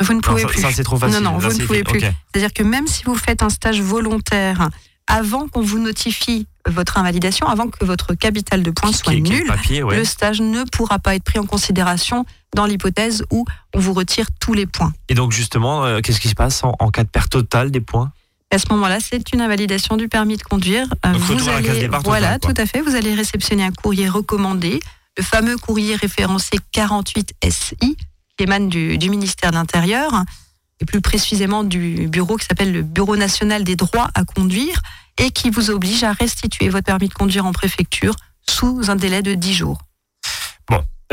Vous 0.02 0.14
ne 0.14 0.20
pouvez 0.20 0.42
Non, 0.44 0.48
ça, 0.50 0.54
plus. 0.54 0.62
ça, 0.62 0.72
c'est 0.72 0.84
trop 0.84 0.98
facile. 0.98 1.24
Non, 1.24 1.32
non, 1.32 1.40
Là, 1.40 1.48
vous 1.50 1.58
ne 1.58 1.66
pouvez 1.66 1.84
plus. 1.84 2.02
C'est-à-dire 2.02 2.52
que 2.54 2.64
même 2.64 2.86
si 2.86 3.04
vous 3.06 3.16
faites 3.16 3.42
un 3.42 3.50
stage 3.50 3.82
volontaire 3.82 4.70
avant 5.08 5.48
qu'on 5.48 5.62
vous 5.62 5.80
notifie 5.80 6.48
votre 6.68 6.98
invalidation, 6.98 7.48
avant 7.48 7.68
que 7.68 7.86
votre 7.86 8.16
capital 8.16 8.64
de 8.64 8.72
points 8.72 8.92
soit 8.92 9.14
nul, 9.14 9.46
papier, 9.46 9.84
ouais. 9.84 9.98
le 9.98 10.04
stage 10.04 10.42
ne 10.42 10.64
pourra 10.64 11.00
pas 11.00 11.16
être 11.16 11.24
pris 11.24 11.38
en 11.38 11.46
considération 11.46 12.26
dans 12.56 12.66
l'hypothèse 12.66 13.24
où 13.32 13.46
on 13.74 13.80
vous 13.80 13.94
retire 13.94 14.28
tous 14.40 14.54
les 14.54 14.66
points. 14.66 14.92
Et 15.10 15.14
donc 15.14 15.32
justement, 15.32 15.86
euh, 15.86 16.00
qu'est-ce 16.02 16.20
qui 16.20 16.30
se 16.30 16.36
passe 16.36 16.64
en, 16.64 16.74
en 16.80 16.90
cas 16.90 17.04
de 17.04 17.10
perte 17.10 17.32
totale 17.32 17.70
des 17.70 17.82
points? 17.82 18.12
À 18.52 18.58
ce 18.58 18.66
moment-là, 18.72 19.00
c'est 19.00 19.34
une 19.34 19.42
invalidation 19.42 19.98
du 19.98 20.08
permis 20.08 20.38
de 20.38 20.44
conduire. 20.44 20.88
Euh, 21.06 21.14
Donc, 21.14 21.22
départ 21.22 22.02
totale, 22.02 22.02
voilà, 22.06 22.40
tout 22.40 22.54
à 22.56 22.66
fait. 22.66 22.82
Vous 22.82 22.96
allez 22.96 23.14
réceptionner 23.14 23.64
un 23.64 23.72
courrier 23.72 24.08
recommandé, 24.08 24.80
le 25.18 25.24
fameux 25.24 25.58
courrier 25.58 25.96
référencé 25.96 26.58
48 26.72 27.34
SI, 27.50 27.76
qui 27.80 27.98
émane 28.40 28.70
du, 28.70 28.98
du 28.98 29.10
ministère 29.10 29.52
de 29.52 29.56
l'Intérieur, 29.56 30.24
et 30.82 30.86
plus 30.86 31.02
précisément 31.02 31.64
du 31.64 32.08
bureau 32.08 32.38
qui 32.38 32.46
s'appelle 32.46 32.72
le 32.72 32.82
Bureau 32.82 33.16
national 33.16 33.64
des 33.64 33.76
droits 33.76 34.10
à 34.14 34.24
conduire, 34.26 34.82
et 35.18 35.32
qui 35.32 35.50
vous 35.50 35.70
oblige 35.70 36.04
à 36.04 36.12
restituer 36.12 36.68
votre 36.70 36.86
permis 36.86 37.08
de 37.08 37.14
conduire 37.14 37.46
en 37.46 37.54
préfecture 37.54 38.16
sous 38.50 38.90
un 38.92 38.96
délai 38.96 39.22
de 39.22 39.34
10 39.34 39.54
jours. 39.54 39.80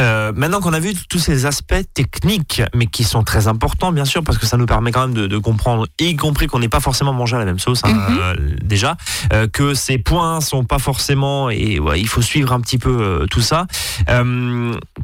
Euh, 0.01 0.33
maintenant 0.35 0.61
qu'on 0.62 0.72
a 0.72 0.81
vu 0.81 0.94
tous 1.11 1.18
ces 1.18 1.44
aspects 1.44 1.75
techniques, 1.92 2.62
mais 2.75 2.87
qui 2.87 3.05
sont 3.05 3.25
très 3.25 3.46
importants, 3.46 3.92
bien 3.92 4.07
sûr, 4.07 4.25
parce 4.25 4.38
que 4.38 4.46
ça 4.46 4.57
nous 4.57 4.64
permet 4.64 4.90
quand 4.90 5.03
même 5.07 5.14
de, 5.14 5.27
de 5.27 5.37
comprendre, 5.37 5.87
y 6.01 6.16
compris 6.16 6.46
qu'on 6.46 6.61
n'est 6.61 6.70
pas 6.70 6.81
forcément 6.81 7.12
mangé 7.12 7.37
à 7.37 7.38
la 7.40 7.44
même 7.44 7.59
sauce, 7.59 7.83
hein, 7.85 7.92
Mhm. 7.92 8.18
euh, 8.18 8.35
déjà, 8.62 8.96
euh, 9.35 9.48
que 9.48 9.75
ces 9.75 9.98
points 9.98 10.40
sont 10.40 10.64
pas 10.64 10.79
forcément, 10.79 11.51
et 11.51 11.79
ouais, 11.79 12.01
il 12.01 12.09
faut 12.09 12.22
suivre 12.22 12.55
un 12.55 12.61
petit 12.62 12.79
peu 12.79 13.27
tout 13.31 13.42
ça. 13.42 13.66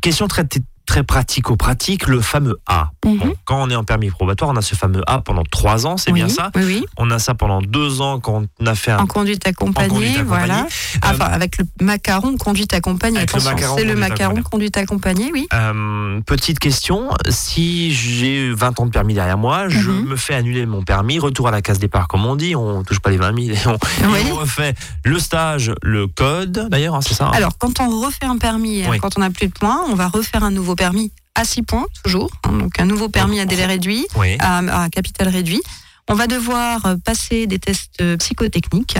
Question 0.00 0.26
très 0.26 0.46
très 0.88 1.02
pratico-pratique, 1.04 2.06
le 2.06 2.22
fameux 2.22 2.58
A. 2.66 2.90
Mhm. 3.04 3.18
Bon, 3.18 3.34
quand 3.44 3.62
on 3.62 3.68
est 3.68 3.76
en 3.76 3.84
permis 3.84 4.08
probatoire, 4.10 4.50
on 4.50 4.56
a 4.56 4.62
ce 4.62 4.74
fameux 4.74 5.02
A 5.06 5.20
pendant 5.20 5.42
trois 5.44 5.86
ans, 5.86 5.98
c'est 5.98 6.10
oui, 6.10 6.20
bien 6.20 6.28
ça. 6.30 6.50
Oui, 6.56 6.62
oui. 6.64 6.84
On 6.96 7.10
a 7.10 7.18
ça 7.18 7.34
pendant 7.34 7.60
deux 7.60 8.00
ans 8.00 8.20
quand 8.20 8.44
on 8.58 8.66
a 8.66 8.74
fait 8.74 8.90
un 8.92 9.00
En 9.00 9.06
conduite 9.06 9.46
accompagnée, 9.46 9.86
en 9.86 9.94
conduite 9.94 10.16
accompagnée. 10.16 10.46
voilà. 10.46 10.66
Enfin, 11.04 11.26
avec 11.26 11.58
le 11.58 11.66
macaron 11.82 12.36
conduite 12.38 12.72
accompagnée. 12.72 13.20
C'est 13.28 13.84
le 13.84 13.94
macaron 13.96 14.42
conduite 14.42 14.78
accompagnée, 14.78 15.30
oui. 15.32 15.46
Euh, 15.52 16.20
petite 16.22 16.58
question, 16.58 17.10
si 17.28 17.92
j'ai 17.92 18.50
20 18.54 18.80
ans 18.80 18.86
de 18.86 18.90
permis 18.90 19.12
derrière 19.12 19.36
moi, 19.38 19.68
je 19.68 19.90
Mhm. 19.90 20.06
me 20.08 20.16
fais 20.16 20.34
annuler 20.34 20.64
mon 20.64 20.82
permis, 20.82 21.18
retour 21.18 21.48
à 21.48 21.50
la 21.50 21.60
case 21.60 21.78
départ 21.78 22.08
comme 22.08 22.24
on 22.24 22.34
dit, 22.34 22.56
on 22.56 22.82
touche 22.82 23.00
pas 23.00 23.10
les 23.10 23.18
20 23.18 23.34
000 23.38 23.56
et 23.56 23.58
on, 23.66 23.74
et 23.74 24.06
Oui. 24.06 24.30
on 24.32 24.36
refait 24.36 24.74
le 25.04 25.18
stage, 25.18 25.70
le 25.82 26.06
code 26.06 26.68
d'ailleurs, 26.70 26.94
hein, 26.94 27.00
c'est 27.02 27.12
ça 27.14 27.26
hein? 27.26 27.32
Alors, 27.34 27.58
quand 27.58 27.78
on 27.80 28.00
refait 28.00 28.24
un 28.24 28.38
permis, 28.38 28.82
quand 29.02 29.18
on 29.18 29.20
n'a 29.20 29.30
plus 29.30 29.48
de 29.48 29.52
points, 29.52 29.80
on 29.88 29.94
va 29.94 30.08
refaire 30.08 30.42
un 30.44 30.50
nouveau 30.50 30.74
permis 30.78 31.10
à 31.34 31.44
6 31.44 31.62
points, 31.62 31.86
toujours. 32.02 32.30
hein, 32.44 32.52
donc, 32.52 32.80
un 32.80 32.86
nouveau 32.86 33.08
permis 33.08 33.38
à 33.40 33.44
délai 33.44 33.66
réduit, 33.66 34.06
Oui. 34.16 34.36
à, 34.40 34.58
à 34.84 34.88
capital 34.88 35.28
réduit. 35.28 35.60
On 36.08 36.14
va 36.14 36.26
devoir 36.26 36.86
euh, 36.86 36.96
passer 37.04 37.46
des 37.46 37.58
tests 37.58 38.00
euh, 38.00 38.16
psychotechniques, 38.16 38.96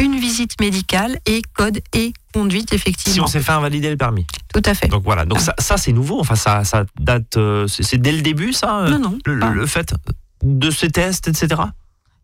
une 0.00 0.18
visite 0.18 0.60
médicale 0.60 1.18
et 1.26 1.42
code 1.54 1.80
et 1.94 2.12
conduite, 2.32 2.70
Si 2.70 2.74
effectivement. 2.76 3.24
on 3.24 3.26
s'est 3.26 3.40
fait 3.40 3.52
invalider 3.52 3.90
le 3.90 3.96
permis. 3.96 4.26
Tout 4.52 4.62
à 4.64 4.74
fait. 4.74 4.88
Donc 4.88 5.04
voilà, 5.04 5.24
donc 5.24 5.40
ça, 5.40 5.54
ça 5.58 5.76
c'est 5.76 5.92
nouveau, 5.92 6.20
enfin 6.20 6.34
ça, 6.36 6.64
ça 6.64 6.84
date, 7.00 7.36
euh, 7.36 7.66
c'est 7.68 7.98
dès 7.98 8.12
le 8.12 8.22
début 8.22 8.52
ça, 8.52 8.80
euh, 8.80 8.88
non, 8.90 8.98
non. 8.98 9.18
le, 9.26 9.66
fait 9.66 9.94
de 10.42 10.70
ces 10.70 10.90
tests, 10.90 11.28
etc. 11.28 11.62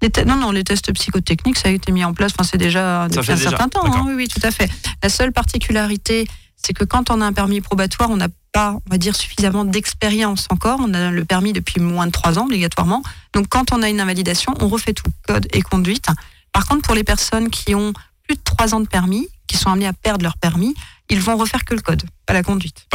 Les 0.03 0.11
te- 0.11 0.21
non, 0.21 0.37
non, 0.37 0.51
les 0.51 0.63
tests 0.65 0.93
psychotechniques, 0.93 1.57
ça 1.59 1.69
a 1.69 1.73
été 1.73 1.91
mis 1.93 2.05
en 2.05 2.13
place, 2.15 2.33
enfin, 2.37 2.49
c'est 2.49 2.59
déjà 2.59 3.09
depuis 3.09 3.33
un 3.33 3.37
déjà, 3.37 3.51
certain 3.51 3.69
temps. 3.69 3.85
hein, 3.87 4.05
oui, 4.07 4.13
oui, 4.15 4.29
tout 4.29 4.45
à 4.47 4.51
fait. 4.51 4.69
La 5.03 5.09
seule 5.09 5.33
particularité, 5.33 6.27
c'est 6.65 6.73
que 6.73 6.85
quand 6.85 7.11
on 7.11 7.21
a 7.21 7.27
un 7.27 7.33
permis 7.33 7.61
probatoire, 7.61 8.11
on 8.11 8.17
n'a 8.17 8.29
pas, 8.53 8.73
on 8.73 8.91
va 8.91 8.99
dire, 8.99 9.15
suffisamment 9.17 9.65
d'expérience 9.65 10.47
encore. 10.51 10.79
On 10.81 10.95
a 10.95 11.11
le 11.11 11.25
permis 11.25 11.53
depuis 11.53 11.81
moins 11.81 12.07
de 12.07 12.13
trois 12.13 12.39
ans, 12.39 12.45
obligatoirement. 12.45 13.03
Donc, 13.35 13.49
quand 13.49 13.73
on 13.73 13.83
a 13.83 13.89
une 13.89 14.01
invalidation, 14.01 14.55
on 14.61 14.69
refait 14.69 14.95
tout, 14.95 15.11
code 15.27 15.47
et 15.53 15.61
conduite. 15.61 16.07
Par 16.53 16.67
contre, 16.67 16.83
pour 16.83 16.95
les 16.95 17.05
personnes 17.05 17.51
qui 17.51 17.75
ont 17.75 17.93
plus 18.27 18.37
de 18.37 18.43
trois 18.43 18.75
ans 18.75 18.81
de 18.81 18.87
permis, 18.87 19.29
qui 19.47 19.57
sont 19.57 19.71
amenées 19.71 19.89
à 19.89 19.93
perdre 19.93 20.23
leur 20.23 20.39
permis, 20.39 20.75
ils 21.11 21.21
vont 21.21 21.37
refaire 21.37 21.65
que 21.65 21.75
le 21.75 21.81
code, 21.81 22.03
pas 22.25 22.33
la 22.33 22.43
conduite. 22.43 22.87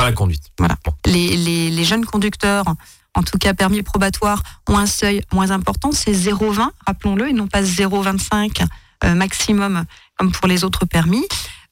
Pas 0.55 0.67
la 0.67 0.75
conduite. 0.75 1.01
Les, 1.05 1.38
les, 1.38 1.69
les 1.69 1.84
jeunes 1.84 2.05
conducteurs, 2.05 2.65
en 3.13 3.21
tout 3.21 3.38
cas 3.38 3.53
permis 3.53 3.84
probatoire, 3.84 4.41
ont 4.67 4.77
un 4.77 4.88
seuil 4.88 5.21
moins 5.32 5.51
important, 5.51 5.91
c'est 5.91 6.12
0,20, 6.12 6.69
rappelons-le, 6.88 7.29
et 7.29 7.34
non 7.34 7.47
pas 7.47 7.62
0,25 7.62 8.65
euh, 9.03 9.13
maximum 9.13 9.86
comme 10.17 10.32
pour 10.32 10.47
les 10.47 10.63
autres 10.63 10.86
permis. 10.86 11.25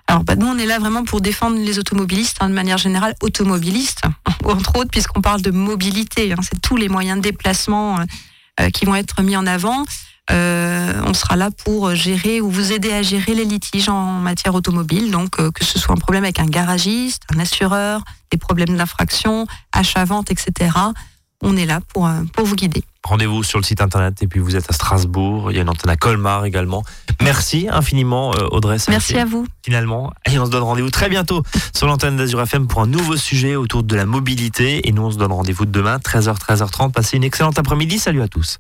Alors, 0.09 0.23
bah, 0.23 0.35
nous, 0.35 0.47
on 0.47 0.57
est 0.57 0.65
là 0.65 0.79
vraiment 0.79 1.03
pour 1.03 1.21
défendre 1.21 1.57
les 1.57 1.77
automobilistes, 1.77 2.37
hein, 2.39 2.49
de 2.49 2.55
manière 2.55 2.79
générale, 2.79 3.13
automobilistes, 3.21 4.01
entre 4.43 4.75
autres, 4.77 4.89
puisqu'on 4.89 5.21
parle 5.21 5.43
de 5.43 5.51
mobilité. 5.51 6.33
hein. 6.33 6.37
c'est 6.41 6.59
tous 6.59 6.77
les 6.77 6.89
moyens 6.89 7.19
de 7.19 7.21
déplacement 7.21 7.99
euh, 7.99 8.03
euh, 8.61 8.69
qui 8.71 8.85
vont 8.85 8.95
être 8.95 9.21
mis 9.21 9.37
en 9.37 9.45
avant. 9.45 9.85
Euh, 10.31 10.99
on 11.05 11.13
sera 11.13 11.35
là 11.35 11.51
pour 11.51 11.93
gérer 11.93 12.41
ou 12.41 12.49
vous 12.49 12.71
aider 12.71 12.91
à 12.91 13.03
gérer 13.03 13.35
les 13.35 13.45
litiges 13.45 13.87
en 13.87 14.19
matière 14.19 14.55
automobile. 14.55 15.11
Donc, 15.11 15.37
que 15.37 15.63
ce 15.63 15.77
soit 15.77 15.93
un 15.93 15.99
problème 15.99 16.23
avec 16.23 16.39
un 16.39 16.47
garagiste, 16.47 17.21
un 17.35 17.39
assureur, 17.39 18.03
des 18.31 18.37
problèmes 18.37 18.77
d'infraction, 18.77 19.45
achat-vente, 19.71 20.31
etc. 20.31 20.71
On 21.43 21.55
est 21.55 21.65
là 21.67 21.81
pour, 21.93 22.09
pour 22.33 22.45
vous 22.45 22.55
guider. 22.55 22.83
Rendez-vous 23.03 23.43
sur 23.43 23.59
le 23.59 23.63
site 23.63 23.81
internet 23.81 24.21
et 24.21 24.27
puis 24.27 24.39
vous 24.39 24.55
êtes 24.55 24.69
à 24.69 24.73
Strasbourg, 24.73 25.51
il 25.51 25.55
y 25.55 25.59
a 25.59 25.61
une 25.61 25.69
antenne 25.69 25.89
à 25.89 25.95
Colmar 25.95 26.45
également. 26.45 26.83
Merci 27.21 27.67
infiniment 27.71 28.33
euh, 28.35 28.47
Audrey. 28.51 28.77
Merci 28.89 29.17
à 29.17 29.25
vous. 29.25 29.45
Finalement, 29.63 30.11
et 30.29 30.37
on 30.37 30.45
se 30.45 30.51
donne 30.51 30.63
rendez-vous 30.63 30.89
très 30.91 31.09
bientôt 31.09 31.43
sur 31.73 31.87
l'antenne 31.87 32.17
d'Azur 32.17 32.41
FM 32.41 32.67
pour 32.67 32.81
un 32.81 32.87
nouveau 32.87 33.15
sujet 33.15 33.55
autour 33.55 33.83
de 33.83 33.95
la 33.95 34.05
mobilité 34.05 34.87
et 34.87 34.91
nous 34.91 35.03
on 35.03 35.11
se 35.11 35.17
donne 35.17 35.31
rendez-vous 35.31 35.65
demain 35.65 35.97
13h 35.97 36.37
13h30. 36.37 36.91
Passez 36.91 37.17
une 37.17 37.23
excellente 37.23 37.57
après-midi. 37.57 37.99
Salut 37.99 38.21
à 38.21 38.27
tous. 38.27 38.47